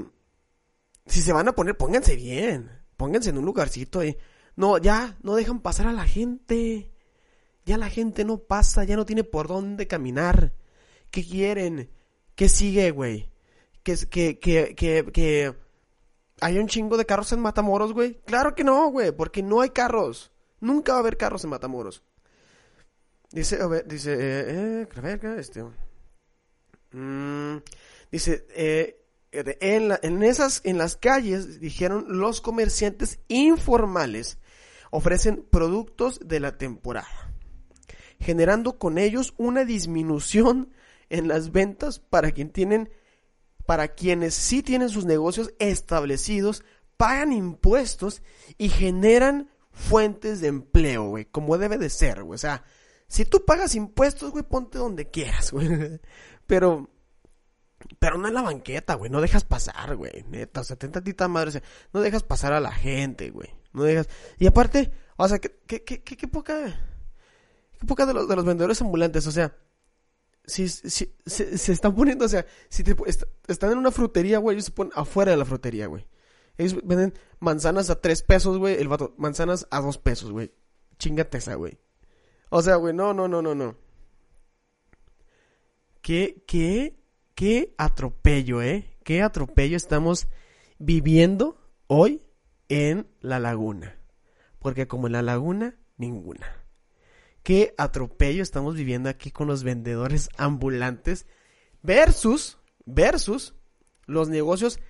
si 1.06 1.22
se 1.22 1.32
van 1.32 1.48
a 1.48 1.54
poner, 1.54 1.76
pónganse 1.76 2.16
bien. 2.16 2.70
Pónganse 2.96 3.30
en 3.30 3.38
un 3.38 3.44
lugarcito 3.44 4.00
ahí. 4.00 4.16
No, 4.56 4.78
ya, 4.78 5.16
no 5.22 5.36
dejan 5.36 5.60
pasar 5.60 5.86
a 5.86 5.92
la 5.92 6.04
gente. 6.04 6.92
Ya 7.64 7.78
la 7.78 7.88
gente 7.90 8.24
no 8.24 8.38
pasa, 8.38 8.84
ya 8.84 8.96
no 8.96 9.04
tiene 9.04 9.24
por 9.24 9.46
dónde 9.46 9.86
caminar. 9.86 10.52
¿Qué 11.10 11.24
quieren? 11.24 11.90
¿Qué 12.34 12.48
sigue, 12.48 12.90
güey? 12.90 13.30
¿Que, 13.82 13.96
que, 14.08 14.38
que, 14.38 14.74
que, 14.74 15.06
que 15.12 15.54
hay 16.40 16.58
un 16.58 16.68
chingo 16.68 16.96
de 16.96 17.06
carros 17.06 17.32
en 17.32 17.40
Matamoros, 17.40 17.92
güey? 17.92 18.20
Claro 18.24 18.54
que 18.54 18.64
no, 18.64 18.90
güey, 18.90 19.12
porque 19.12 19.42
no 19.42 19.60
hay 19.60 19.70
carros. 19.70 20.30
Nunca 20.60 20.92
va 20.92 20.98
a 20.98 21.00
haber 21.00 21.16
carros 21.16 21.44
en 21.44 21.50
Matamoros. 21.50 22.02
Dice, 23.30 23.60
a 23.60 23.66
ver, 23.66 23.86
dice, 23.86 24.14
eh, 24.14 24.86
eh, 24.88 25.36
este. 25.38 25.62
Mm, 26.92 27.58
dice, 28.10 28.46
eh, 28.50 28.98
en, 29.32 30.22
esas, 30.22 30.62
en 30.64 30.78
las 30.78 30.96
calles, 30.96 31.60
dijeron, 31.60 32.06
los 32.08 32.40
comerciantes 32.40 33.20
informales 33.28 34.38
ofrecen 34.90 35.44
productos 35.50 36.20
de 36.24 36.40
la 36.40 36.56
temporada, 36.56 37.34
generando 38.18 38.78
con 38.78 38.96
ellos 38.96 39.34
una 39.36 39.66
disminución 39.66 40.72
en 41.10 41.28
las 41.28 41.52
ventas 41.52 41.98
para 41.98 42.32
quien 42.32 42.50
tienen, 42.50 42.90
para 43.66 43.88
quienes 43.88 44.34
sí 44.34 44.62
tienen 44.62 44.88
sus 44.88 45.04
negocios 45.04 45.52
establecidos, 45.58 46.64
pagan 46.96 47.32
impuestos 47.32 48.22
y 48.56 48.68
generan 48.68 49.50
fuentes 49.70 50.40
de 50.40 50.48
empleo, 50.48 51.08
güey, 51.08 51.24
como 51.26 51.58
debe 51.58 51.78
de 51.78 51.90
ser, 51.90 52.24
güey. 52.24 52.34
O 52.34 52.38
sea, 52.38 52.64
si 53.06 53.24
tú 53.24 53.44
pagas 53.44 53.74
impuestos, 53.74 54.30
güey, 54.30 54.44
ponte 54.44 54.78
donde 54.78 55.10
quieras, 55.10 55.52
güey. 55.52 56.00
Pero 56.46 56.90
pero 57.98 58.18
no 58.18 58.28
en 58.28 58.34
la 58.34 58.42
banqueta, 58.42 58.94
güey. 58.94 59.10
No 59.10 59.20
dejas 59.20 59.44
pasar, 59.44 59.96
güey. 59.96 60.24
Neta, 60.28 60.60
o 60.60 60.64
sea, 60.64 60.76
tantita 60.76 61.28
madre. 61.28 61.62
no 61.92 62.00
dejas 62.00 62.22
pasar 62.22 62.52
a 62.52 62.60
la 62.60 62.72
gente, 62.72 63.30
güey. 63.30 63.48
No 63.72 63.84
dejas. 63.84 64.08
Y 64.38 64.46
aparte, 64.46 64.92
o 65.16 65.28
sea, 65.28 65.38
qué, 65.38 65.60
qué, 65.66 65.84
qué, 65.84 66.02
qué 66.02 66.28
poca. 66.28 66.80
Qué 67.78 67.86
poca 67.86 68.06
de 68.06 68.14
los, 68.14 68.28
de 68.28 68.36
los 68.36 68.44
vendedores 68.44 68.80
ambulantes, 68.80 69.26
o 69.26 69.32
sea. 69.32 69.56
Si, 70.48 70.68
si 70.68 71.14
se, 71.26 71.72
están 71.72 71.94
poniendo, 71.94 72.24
o 72.24 72.28
sea, 72.28 72.44
si 72.68 72.82
te, 72.82 72.96
están 73.46 73.70
en 73.70 73.78
una 73.78 73.92
frutería, 73.92 74.38
güey, 74.38 74.56
ellos 74.56 74.64
se 74.64 74.72
ponen 74.72 74.92
afuera 74.96 75.30
de 75.30 75.36
la 75.36 75.44
frutería, 75.44 75.86
güey. 75.86 76.06
Ellos 76.56 76.74
venden 76.82 77.14
manzanas 77.38 77.90
a 77.90 78.00
tres 78.00 78.22
pesos, 78.22 78.58
güey. 78.58 78.74
El 78.80 78.88
vato, 78.88 79.14
manzanas 79.16 79.68
a 79.70 79.80
dos 79.80 79.98
pesos, 79.98 80.32
güey. 80.32 80.52
Chingate 80.98 81.38
esa, 81.38 81.54
güey. 81.54 81.78
O 82.50 82.62
sea, 82.62 82.74
güey, 82.76 82.92
no, 82.92 83.14
no, 83.14 83.28
no, 83.28 83.40
no, 83.40 83.54
no. 83.54 83.76
¿Qué, 86.02 86.42
qué 86.48 86.98
qué 87.38 87.72
atropello, 87.78 88.62
¿eh? 88.62 88.98
Qué 89.04 89.22
atropello 89.22 89.76
estamos 89.76 90.26
viviendo 90.80 91.56
hoy 91.86 92.24
en 92.68 93.06
la 93.20 93.38
laguna. 93.38 93.96
Porque 94.58 94.88
como 94.88 95.06
en 95.06 95.12
la 95.12 95.22
laguna, 95.22 95.76
ninguna. 95.98 96.67
Qué 97.48 97.74
atropello 97.78 98.42
estamos 98.42 98.74
viviendo 98.74 99.08
aquí 99.08 99.30
con 99.30 99.48
los 99.48 99.62
vendedores 99.62 100.28
ambulantes 100.36 101.24
versus, 101.82 102.58
versus 102.84 103.54
los 104.04 104.28
negocios 104.28 104.80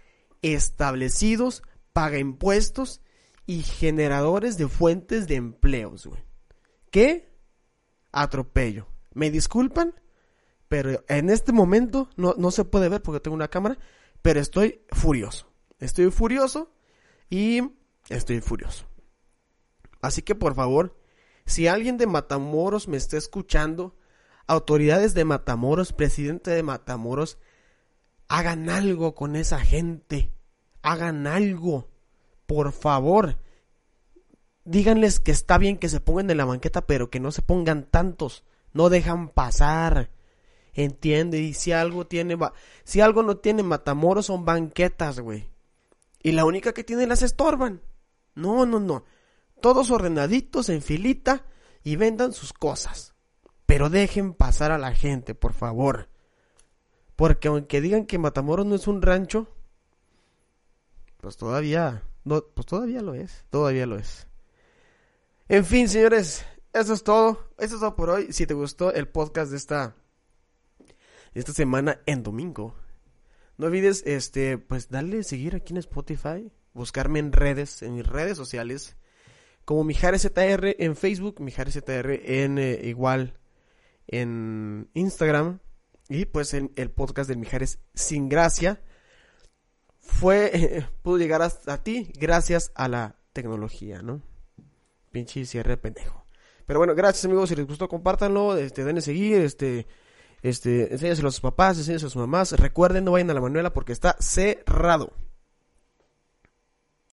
establecidos, 0.42 1.62
paga 1.92 2.18
impuestos 2.18 3.00
y 3.46 3.62
generadores 3.62 4.58
de 4.58 4.66
fuentes 4.66 5.28
de 5.28 5.36
empleos, 5.36 6.08
güey. 6.08 6.20
¿Qué 6.90 7.32
atropello? 8.10 8.88
¿Me 9.14 9.30
disculpan? 9.30 9.94
Pero 10.66 11.04
en 11.06 11.30
este 11.30 11.52
momento 11.52 12.10
no, 12.16 12.34
no 12.38 12.50
se 12.50 12.64
puede 12.64 12.88
ver 12.88 13.02
porque 13.02 13.20
tengo 13.20 13.36
una 13.36 13.46
cámara, 13.46 13.78
pero 14.20 14.40
estoy 14.40 14.80
furioso. 14.90 15.48
Estoy 15.78 16.10
furioso 16.10 16.74
y 17.30 17.62
estoy 18.08 18.40
furioso. 18.40 18.88
Así 20.00 20.22
que 20.22 20.34
por 20.34 20.56
favor, 20.56 20.97
si 21.48 21.66
alguien 21.66 21.96
de 21.96 22.06
Matamoros 22.06 22.88
me 22.88 22.98
está 22.98 23.16
escuchando, 23.16 23.96
autoridades 24.46 25.14
de 25.14 25.24
Matamoros, 25.24 25.94
presidente 25.94 26.50
de 26.50 26.62
Matamoros, 26.62 27.38
hagan 28.28 28.68
algo 28.68 29.14
con 29.14 29.34
esa 29.34 29.58
gente. 29.58 30.30
Hagan 30.82 31.26
algo. 31.26 31.88
Por 32.46 32.72
favor. 32.72 33.38
díganles 34.66 35.20
que 35.20 35.30
está 35.30 35.56
bien 35.56 35.78
que 35.78 35.88
se 35.88 36.00
pongan 36.00 36.28
en 36.28 36.37
la 36.37 36.44
banqueta, 36.44 36.82
pero 36.82 37.08
que 37.08 37.18
no 37.18 37.32
se 37.32 37.40
pongan 37.40 37.84
tantos. 37.84 38.44
No 38.74 38.90
dejan 38.90 39.30
pasar. 39.30 40.11
Entiende, 40.74 41.40
y 41.40 41.54
si 41.54 41.72
algo 41.72 42.06
tiene, 42.06 42.37
si 42.84 43.00
algo 43.00 43.22
no 43.22 43.38
tiene 43.38 43.62
Matamoros 43.62 44.26
son 44.26 44.44
banquetas, 44.44 45.18
güey. 45.20 45.48
Y 46.22 46.32
la 46.32 46.44
única 46.44 46.74
que 46.74 46.84
tiene 46.84 47.06
las 47.06 47.22
estorban. 47.22 47.80
No, 48.34 48.66
no, 48.66 48.80
no. 48.80 49.04
Todos 49.60 49.90
ordenaditos 49.90 50.68
en 50.68 50.82
filita 50.82 51.46
y 51.82 51.96
vendan 51.96 52.32
sus 52.32 52.52
cosas. 52.52 53.14
Pero 53.66 53.90
dejen 53.90 54.34
pasar 54.34 54.72
a 54.72 54.78
la 54.78 54.94
gente, 54.94 55.34
por 55.34 55.52
favor. 55.52 56.08
Porque 57.16 57.48
aunque 57.48 57.80
digan 57.80 58.06
que 58.06 58.18
Matamoros 58.18 58.66
no 58.66 58.74
es 58.74 58.86
un 58.86 59.02
rancho, 59.02 59.48
pues 61.18 61.36
todavía, 61.36 62.02
pues 62.24 62.66
todavía 62.66 63.02
lo 63.02 63.14
es, 63.14 63.44
todavía 63.50 63.86
lo 63.86 63.96
es. 63.96 64.26
En 65.48 65.64
fin, 65.64 65.88
señores, 65.88 66.44
eso 66.72 66.92
es 66.92 67.02
todo. 67.02 67.50
Eso 67.58 67.74
es 67.74 67.80
todo 67.80 67.96
por 67.96 68.10
hoy. 68.10 68.32
Si 68.32 68.46
te 68.46 68.54
gustó 68.54 68.92
el 68.92 69.08
podcast 69.08 69.50
de 69.50 69.56
esta, 69.56 69.96
esta 71.34 71.52
semana 71.52 72.00
en 72.06 72.22
domingo, 72.22 72.76
no 73.56 73.66
olvides, 73.66 74.02
este, 74.06 74.58
pues 74.58 74.88
darle 74.88 75.24
seguir 75.24 75.56
aquí 75.56 75.72
en 75.72 75.78
Spotify, 75.78 76.52
buscarme 76.74 77.18
en 77.18 77.32
redes, 77.32 77.82
en 77.82 77.96
mis 77.96 78.06
redes 78.06 78.36
sociales, 78.36 78.96
como 79.68 79.85
Mijares 79.85 80.22
ZR 80.22 80.76
en 80.78 80.96
Facebook, 80.96 81.42
Mijares 81.42 81.74
ZR 81.74 82.22
en 82.24 82.57
eh, 82.57 82.81
igual 82.85 83.38
en 84.07 84.88
Instagram 84.94 85.59
y 86.09 86.24
pues 86.24 86.54
en 86.54 86.72
el 86.76 86.90
podcast 86.90 87.28
de 87.28 87.37
Mijares 87.37 87.78
sin 87.92 88.31
gracia 88.31 88.81
fue 89.98 90.87
pudo 91.02 91.18
llegar 91.18 91.42
hasta 91.42 91.83
ti 91.83 92.11
gracias 92.18 92.72
a 92.76 92.88
la 92.88 93.16
tecnología, 93.35 94.00
¿no? 94.00 94.22
Pinche 95.11 95.44
cierre 95.44 95.76
pendejo. 95.76 96.24
Pero 96.64 96.78
bueno, 96.78 96.94
gracias 96.94 97.26
amigos, 97.26 97.50
si 97.50 97.54
les 97.54 97.66
gustó 97.66 97.90
compártanlo, 97.90 98.57
este 98.57 98.85
denle 98.85 99.02
seguir, 99.02 99.42
este 99.42 99.87
este 100.40 100.94
enséñaselo 100.94 101.28
a 101.28 101.33
sus 101.33 101.42
papás, 101.42 101.76
enséñaselo 101.76 102.07
a 102.07 102.12
sus 102.12 102.20
mamás, 102.22 102.52
recuerden 102.52 103.04
no 103.04 103.12
vayan 103.12 103.28
a 103.28 103.35
la 103.35 103.42
Manuela 103.42 103.74
porque 103.74 103.92
está 103.92 104.16
cerrado. 104.18 105.12